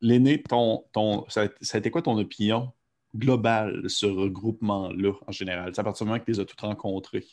L'aîné, 0.00 0.42
ton, 0.42 0.84
ton, 0.92 1.28
ça, 1.28 1.42
a, 1.42 1.48
ça 1.60 1.76
a 1.76 1.78
été 1.78 1.90
quoi 1.90 2.02
ton 2.02 2.16
opinion 2.18 2.72
globale 3.16 3.82
de 3.82 3.88
ce 3.88 4.06
regroupement-là 4.06 5.12
en 5.26 5.32
général? 5.32 5.72
C'est 5.74 5.80
à 5.80 5.84
partir 5.84 6.04
du 6.04 6.08
moment 6.10 6.20
que 6.20 6.24
tu 6.26 6.32
les 6.32 6.40
as 6.40 6.44
tous 6.44 6.60
rencontrés. 6.60 7.26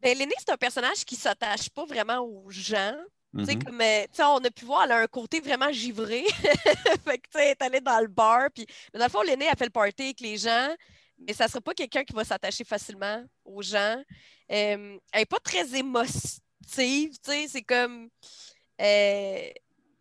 Ben, 0.00 0.16
L'aîné, 0.16 0.32
c'est 0.38 0.50
un 0.50 0.56
personnage 0.56 1.04
qui 1.04 1.16
s'attache 1.16 1.70
pas 1.70 1.84
vraiment 1.84 2.18
aux 2.20 2.50
gens. 2.50 2.94
Sais, 3.44 3.56
Mhm. 3.56 3.62
comme, 3.64 3.80
euh, 3.82 4.06
on 4.20 4.44
a 4.44 4.50
pu 4.50 4.64
voir, 4.64 4.84
elle 4.84 4.92
a 4.92 4.98
un 5.00 5.06
côté 5.06 5.40
vraiment 5.40 5.70
givré. 5.70 6.24
fait 7.04 7.18
que, 7.18 7.28
elle 7.34 7.48
est 7.48 7.62
allée 7.62 7.80
dans 7.80 8.00
le 8.00 8.06
bar. 8.06 8.48
Puis, 8.54 8.66
mais 8.92 8.98
dans 9.00 9.06
le 9.06 9.10
fond, 9.10 9.22
l'aîné, 9.22 9.44
elle 9.50 9.56
fait 9.58 9.66
le 9.66 9.70
party 9.70 10.02
avec 10.02 10.20
les 10.20 10.38
gens, 10.38 10.74
mais 11.18 11.34
ça 11.34 11.44
ne 11.44 11.50
sera 11.50 11.60
pas 11.60 11.74
quelqu'un 11.74 12.04
qui 12.04 12.14
va 12.14 12.24
s'attacher 12.24 12.64
facilement 12.64 13.22
aux 13.44 13.60
gens. 13.60 14.02
Euh, 14.50 14.98
elle 15.12 15.20
n'est 15.20 15.26
pas 15.26 15.40
très 15.40 15.76
émotive, 15.76 16.30
c'est 16.66 17.62
comme. 17.66 18.08
euh, 18.80 19.48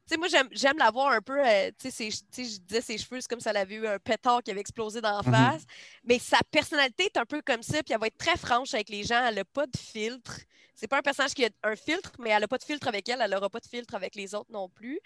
sais, 0.07 0.17
moi, 0.17 0.27
j'aime, 0.51 0.77
la 0.77 0.91
voir 0.91 1.11
un 1.11 1.21
peu. 1.21 1.39
euh, 1.45 1.71
tu 1.79 1.91
sais, 1.91 2.09
je 2.11 2.59
disais 2.59 2.81
ses 2.81 2.97
cheveux, 2.97 3.19
c'est 3.21 3.27
comme 3.29 3.39
si 3.39 3.49
elle 3.49 3.57
avait 3.57 3.75
eu 3.75 3.87
un 3.87 3.99
pétard 3.99 4.41
qui 4.43 4.51
avait 4.51 4.59
explosé 4.61 5.01
dans 5.01 5.17
la 5.17 5.23
Mhm. 5.23 5.31
face. 5.31 5.63
Mais 6.03 6.19
sa 6.19 6.39
personnalité 6.51 7.05
est 7.05 7.17
un 7.17 7.25
peu 7.25 7.41
comme 7.41 7.63
ça, 7.63 7.83
puis 7.83 7.93
elle 7.93 7.99
va 7.99 8.07
être 8.07 8.17
très 8.17 8.37
franche 8.37 8.73
avec 8.73 8.89
les 8.89 9.03
gens. 9.03 9.25
Elle 9.25 9.35
n'a 9.35 9.45
pas 9.45 9.67
de 9.67 9.77
filtre. 9.77 10.39
C'est 10.75 10.87
pas 10.87 10.99
un 10.99 11.01
personnage 11.01 11.33
qui 11.33 11.45
a 11.45 11.49
un 11.63 11.75
filtre, 11.75 12.11
mais 12.19 12.29
elle 12.29 12.41
n'a 12.41 12.47
pas 12.47 12.57
de 12.57 12.63
filtre 12.63 12.87
avec 12.87 13.09
elle. 13.09 13.21
Elle 13.21 13.31
n'aura 13.31 13.49
pas 13.49 13.59
de 13.59 13.67
filtre 13.67 13.95
avec 13.95 14.15
les 14.15 14.35
autres 14.35 14.51
non 14.51 14.69
plus. 14.69 14.99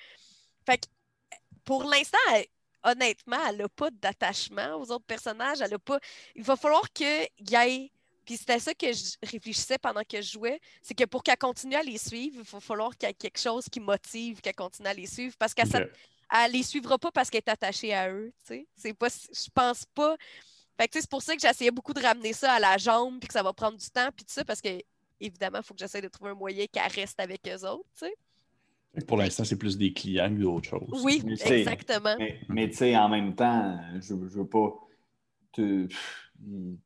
Fait 0.66 0.78
que, 0.78 0.88
pour 1.64 1.84
l'instant, 1.84 2.18
honnêtement, 2.84 3.38
elle 3.48 3.58
n'a 3.58 3.70
pas 3.70 3.90
d'attachement 3.92 4.76
aux 4.76 4.92
autres 4.92 5.06
personnages. 5.06 5.62
Elle 5.62 5.74
a 5.74 5.80
pas... 5.80 6.00
Il 6.36 6.44
va 6.44 6.56
falloir 6.56 6.92
qu'il 6.94 7.28
y 7.40 7.56
ait. 7.56 7.92
Puis 8.26 8.38
c'était 8.38 8.60
ça 8.60 8.74
que 8.74 8.92
je 8.94 9.16
réfléchissais 9.24 9.78
pendant 9.78 10.04
que 10.04 10.22
je 10.22 10.32
jouais, 10.32 10.60
c'est 10.82 10.94
que 10.94 11.06
pour 11.06 11.24
qu'elle 11.24 11.38
continue 11.38 11.76
à 11.76 11.84
les 11.84 11.98
suivre, 11.98 12.38
il 12.38 12.44
va 12.44 12.60
falloir 12.60 12.96
qu'il 12.96 13.08
y 13.08 13.12
ait 13.12 13.16
quelque 13.16 13.40
chose 13.40 13.66
qui 13.70 13.80
motive 13.80 14.42
qu'elle 14.42 14.56
continue 14.56 14.88
à 14.88 14.94
les 14.94 15.08
suivre. 15.08 15.36
Parce 15.38 15.54
qu'elle 15.54 15.92
elle 16.34 16.52
les 16.52 16.64
suivra 16.64 16.98
pas 16.98 17.12
parce 17.12 17.30
qu'elle 17.30 17.40
est 17.46 17.50
attachée 17.50 17.94
à 17.94 18.10
eux. 18.10 18.32
tu 18.40 18.56
sais. 18.56 18.68
C'est 18.76 18.94
pas, 18.94 19.10
je 19.10 19.50
pense 19.54 19.86
pas. 19.94 20.16
Fait 20.80 20.88
que, 20.88 20.94
tu 20.94 20.98
sais, 20.98 21.02
c'est 21.02 21.10
pour 21.10 21.22
ça 21.22 21.36
que 21.36 21.42
j'essayais 21.42 21.72
beaucoup 21.72 21.94
de 21.94 22.02
ramener 22.02 22.34
ça 22.34 22.54
à 22.54 22.60
la 22.60 22.78
jambe, 22.78 23.20
puis 23.20 23.28
que 23.28 23.34
ça 23.34 23.44
va 23.44 23.52
prendre 23.54 23.78
du 23.78 23.90
temps, 23.90 24.10
puis 24.16 24.24
tout 24.24 24.34
ça, 24.34 24.46
parce 24.46 24.62
que 24.62 24.70
évidemment, 25.20 25.58
il 25.60 25.64
faut 25.64 25.74
que 25.74 25.80
j'essaie 25.80 26.02
de 26.02 26.08
trouver 26.08 26.32
un 26.32 26.36
moyen 26.36 26.66
qu'elle 26.72 26.92
reste 26.92 27.20
avec 27.20 27.42
eux 27.48 27.68
autres. 27.68 27.86
tu 28.00 28.06
sais. 28.06 28.14
Fait 28.96 29.02
que 29.02 29.06
Pour 29.06 29.18
l'instant, 29.18 29.44
c'est 29.44 29.58
plus 29.58 29.78
des 29.78 29.94
clients 29.94 30.30
que 30.30 30.42
d'autres 30.42 30.70
choses. 30.70 31.02
Oui, 31.04 31.22
Mais 31.26 31.34
exactement. 31.60 32.16
Mais, 32.18 32.42
mais 32.50 32.70
tu 32.70 32.78
sais, 32.78 32.96
en 32.98 33.10
même 33.10 33.36
temps, 33.36 33.80
je, 33.96 34.02
je 34.02 34.14
veux 34.16 34.48
pas. 34.48 34.74
te- 35.52 35.88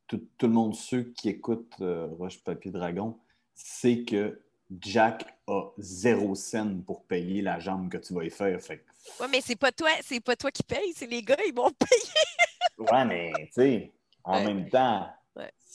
tout, 0.08 0.22
tout 0.38 0.48
le 0.48 0.54
monde, 0.54 0.76
ceux 0.76 1.04
qui 1.04 1.30
écoutent 1.30 1.76
euh, 1.82 2.08
Roche 2.18 2.44
Papier 2.44 2.72
Dragon, 2.72 3.18
sait 3.54 4.04
que 4.04 4.42
Jack 4.82 5.26
a 5.48 5.70
zéro 5.78 6.36
scène 6.36 6.84
pour 6.84 7.04
payer 7.04 7.42
la 7.42 7.60
jambe 7.60 7.90
que 7.90 7.98
tu 7.98 8.14
vas 8.14 8.24
y 8.26 8.30
faire. 8.30 8.60
Fait 8.62 8.84
Ouais, 9.20 9.28
mais 9.32 9.42
c'est 9.42 9.56
pas 9.56 9.72
toi, 9.72 9.90
c'est 10.02 10.20
pas 10.20 10.36
toi 10.36 10.52
qui 10.52 10.64
paye, 10.64 10.92
c'est 10.96 11.08
les 11.08 11.22
gars, 11.22 11.38
ils 11.48 11.54
vont 11.54 11.70
payer. 11.80 12.90
Ouais, 12.92 13.06
mais 13.06 13.32
tu 13.48 13.54
sais, 13.54 13.92
en 14.24 14.40
Ouais. 14.40 14.54
même 14.54 14.70
temps. 14.70 15.08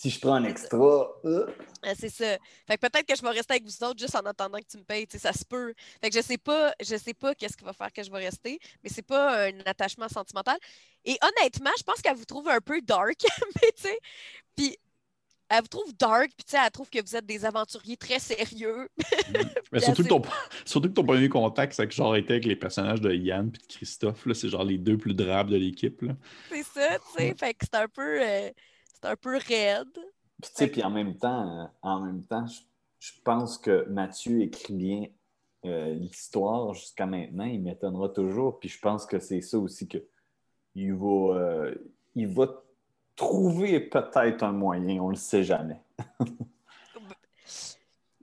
Si 0.01 0.09
je 0.11 0.19
prends 0.19 0.35
un 0.35 0.45
extra, 0.45 1.11
euh, 1.27 1.47
Ah, 1.83 1.93
c'est 1.95 2.09
ça. 2.09 2.39
Fait 2.67 2.79
que 2.79 2.87
peut-être 2.87 3.07
que 3.07 3.15
je 3.15 3.21
vais 3.23 3.29
rester 3.31 3.53
avec 3.55 3.65
vous 3.65 3.85
autres 3.85 3.99
juste 3.99 4.15
en 4.15 4.21
attendant 4.21 4.59
que 4.59 4.67
tu 4.71 4.79
me 4.79 4.83
payes. 4.85 5.07
tu 5.07 5.19
sais, 5.19 5.19
ça 5.19 5.33
se 5.33 5.45
peut. 5.45 5.75
Fait 6.03 6.09
que 6.09 6.17
je 6.17 6.23
sais 6.23 6.39
pas, 6.39 6.73
je 6.81 6.97
sais 6.97 7.13
pas 7.15 7.35
qu'est-ce 7.35 7.57
qui 7.57 7.65
va 7.65 7.73
faire 7.75 7.93
que 7.93 8.03
je 8.03 8.11
vais 8.11 8.25
rester, 8.25 8.59
mais 8.83 8.89
c'est 8.89 9.03
pas 9.07 9.47
un 9.49 9.61
attachement 9.67 10.09
sentimental. 10.09 10.57
Et 11.05 11.19
honnêtement, 11.23 11.71
je 11.79 11.83
pense 11.83 12.01
qu'elle 12.01 12.17
vous 12.17 12.25
trouve 12.25 12.49
un 12.49 12.61
peu 12.61 12.81
dark, 12.81 13.19
mais 13.63 13.73
tu 13.77 13.83
sais, 13.83 13.99
puis 14.57 14.77
elle 15.51 15.63
vous 15.63 15.69
trouve 15.69 15.93
dark, 15.99 16.29
puis 16.37 16.45
tu 16.47 16.53
sais, 16.53 16.59
elle 16.65 16.71
trouve 16.71 16.89
que 16.89 17.03
vous 17.03 17.17
êtes 17.17 17.27
des 17.27 17.45
aventuriers 17.45 17.97
très 17.97 18.21
sérieux. 18.21 18.89
Mais 19.35 19.45
Puis 19.73 19.81
surtout, 19.81 19.91
assez- 19.91 20.03
que 20.05 20.09
ton, 20.09 20.23
surtout 20.65 20.89
que 20.89 20.95
ton 20.95 21.05
premier 21.05 21.29
contact, 21.29 21.73
c'est 21.75 21.87
que 21.89 21.93
genre 21.93 22.15
été 22.17 22.35
avec 22.35 22.45
les 22.47 22.55
personnages 22.57 23.01
de 23.01 23.13
Yann 23.13 23.49
et 23.49 23.51
de 23.59 23.67
Christophe. 23.67 24.25
là, 24.27 24.35
C'est 24.35 24.49
genre 24.49 24.65
les 24.65 24.79
deux 24.79 24.97
plus 24.97 25.13
drables 25.13 25.51
de 25.51 25.57
l'équipe. 25.57 26.01
là. 26.03 26.13
c'est 26.51 26.63
ça, 26.63 26.99
tu 26.99 27.05
sais. 27.19 27.35
Fait 27.37 27.53
que 27.55 27.65
c'est 27.65 27.75
un 27.81 27.89
peu, 27.89 28.23
euh, 28.23 28.51
c'est 29.03 29.09
un 29.09 29.17
peu 29.17 29.37
raide. 29.37 29.93
Puis, 30.41 30.51
tu 30.51 30.57
sais, 30.57 30.67
puis 30.69 30.83
en 30.83 30.91
même 30.91 31.17
temps, 31.17 31.63
euh, 31.63 31.67
en 31.83 32.01
même 32.01 32.25
temps, 32.25 32.47
je, 32.47 32.61
je 32.99 33.13
pense 33.23 33.59
que 33.59 33.87
Mathieu 33.89 34.43
écrit 34.43 34.75
bien 34.75 35.07
euh, 35.67 35.93
l'histoire 35.93 36.73
jusqu'à 36.75 37.07
maintenant. 37.07 37.45
Il 37.45 37.63
m'étonnera 37.63 38.09
toujours. 38.09 38.59
Puis 38.59 38.69
je 38.69 38.79
pense 38.79 39.05
que 39.07 39.19
c'est 39.19 39.41
ça 39.43 39.59
aussi 39.59 39.87
que 39.89 39.99
il 40.75 40.95
va, 40.95 41.35
euh, 41.37 41.75
il 42.15 42.29
va 42.29 42.47
trouver 43.17 43.81
peut-être 43.81 44.43
un 44.43 44.53
moyen. 44.53 45.03
On 45.03 45.11
le 45.11 45.17
sait 45.17 45.45
jamais. 45.45 45.81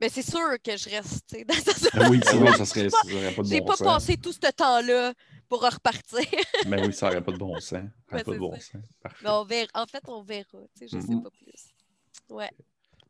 Mais 0.00 0.08
c'est 0.08 0.22
sûr 0.22 0.62
que 0.62 0.76
je 0.76 0.90
reste, 0.90 1.36
dans 1.46 1.54
cette 1.54 1.90
Ah 1.94 2.08
oui, 2.08 2.20
sinon, 2.26 2.52
ça 2.52 2.64
serait, 2.64 2.88
ça 2.88 2.98
aurait 3.04 3.32
pas 3.32 3.42
de 3.42 3.48
J'ai 3.48 3.60
bon 3.60 3.66
pas 3.66 3.76
sens. 3.76 3.86
passé 3.86 4.16
tout 4.16 4.32
ce 4.32 4.38
temps-là 4.38 5.12
pour 5.48 5.62
repartir. 5.62 6.20
Ben 6.66 6.86
oui, 6.86 6.92
ça 6.92 7.06
aurait 7.08 7.20
pas 7.22 7.32
de 7.32 7.38
bon 7.38 7.54
sens. 7.54 7.62
Ça 7.70 7.76
aurait 7.78 8.18
Ouais, 8.18 8.24
pas 8.24 8.32
de 8.32 8.38
bon 8.38 8.52
sens. 8.54 8.82
Mais 9.22 9.30
on 9.30 9.44
verra. 9.44 9.68
En 9.74 9.86
fait, 9.86 10.02
on 10.08 10.22
verra. 10.22 10.44
Tu 10.76 10.88
sais, 10.88 10.96
je 10.96 11.00
sais 11.00 11.14
pas 11.22 11.30
plus. 11.30 12.34
Ouais. 12.34 12.50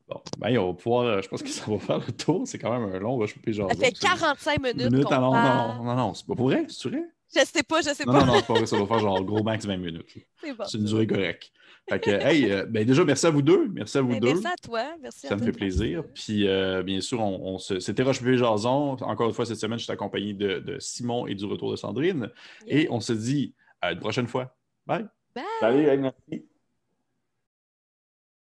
Bon, 0.08 0.22
ben, 0.38 0.56
on 0.58 0.68
va 0.68 0.74
pouvoir, 0.74 1.04
euh, 1.04 1.20
je 1.22 1.28
pense 1.28 1.42
que 1.42 1.48
ça 1.50 1.64
va 1.70 1.78
faire 1.78 1.98
le 1.98 2.12
tour. 2.12 2.42
C'est 2.46 2.58
quand 2.58 2.70
même 2.72 2.94
un 2.94 2.98
long 2.98 3.20
Jason. 3.44 3.68
Ça 3.68 3.74
fait 3.74 3.86
C'est- 3.94 3.98
45 4.06 4.62
minutes. 4.62 4.90
minutes. 4.90 5.06
Ah 5.10 5.18
non, 5.18 5.32
parle. 5.32 5.76
non, 5.78 5.84
non, 5.84 5.94
non, 5.96 6.14
c'est 6.14 6.26
pas 6.26 6.34
pour 6.34 6.46
vrai, 6.46 6.64
c'est 6.68 6.88
vrai? 6.88 7.02
Je 7.34 7.44
sais 7.44 7.62
pas, 7.62 7.82
je 7.82 7.90
sais 7.92 8.04
Non, 8.06 8.12
pas. 8.14 8.20
non, 8.20 8.26
non, 8.26 8.34
c'est 8.40 8.46
pas 8.46 8.54
vrai, 8.54 8.64
ça 8.66 8.78
va 8.78 8.86
faire 8.86 8.98
genre 9.00 9.22
gros 9.22 9.42
max 9.42 9.66
20 9.66 9.76
minutes. 9.76 10.06
C'est 10.40 10.54
bon. 10.54 10.64
C'est 10.66 10.78
une 10.78 10.84
durée 10.84 11.06
correcte. 11.06 11.52
Fait 11.88 12.00
que, 12.00 12.10
hey, 12.10 12.50
euh, 12.52 12.66
ben 12.66 12.84
déjà, 12.84 13.04
merci 13.04 13.26
à 13.26 13.30
vous 13.30 13.42
deux. 13.42 13.68
Merci 13.72 13.98
à 13.98 14.02
vous 14.02 14.08
Ben, 14.10 14.20
deux. 14.20 14.28
merci 14.28 14.46
à 14.46 14.56
toi. 14.62 14.84
Merci 15.00 15.26
à 15.26 15.28
Ça 15.30 15.34
me 15.36 15.40
toi 15.40 15.46
fait 15.46 15.52
plaisir. 15.52 16.04
Puis, 16.14 16.46
euh, 16.46 16.82
bien 16.82 17.00
sûr, 17.00 17.20
on, 17.20 17.54
on 17.54 17.58
se... 17.58 17.80
c'était 17.80 18.02
Roche 18.02 18.20
Pépé 18.20 18.36
Jason. 18.36 18.96
Encore 19.00 19.28
une 19.28 19.34
fois, 19.34 19.46
cette 19.46 19.58
semaine, 19.58 19.78
je 19.78 19.84
suis 19.84 19.92
accompagné 19.92 20.34
de, 20.34 20.58
de 20.58 20.78
Simon 20.78 21.26
et 21.26 21.34
du 21.34 21.44
retour 21.46 21.70
de 21.70 21.76
Sandrine. 21.76 22.30
Yeah. 22.66 22.80
Et 22.80 22.88
on 22.90 23.00
se 23.00 23.12
dit 23.12 23.54
à 23.80 23.92
une 23.92 24.00
prochaine 24.00 24.26
fois. 24.26 24.56
Bye. 24.86 25.06
Bye. 25.34 25.44
Salut, 25.60 25.86
hey, 25.86 25.98
merci. 25.98 26.46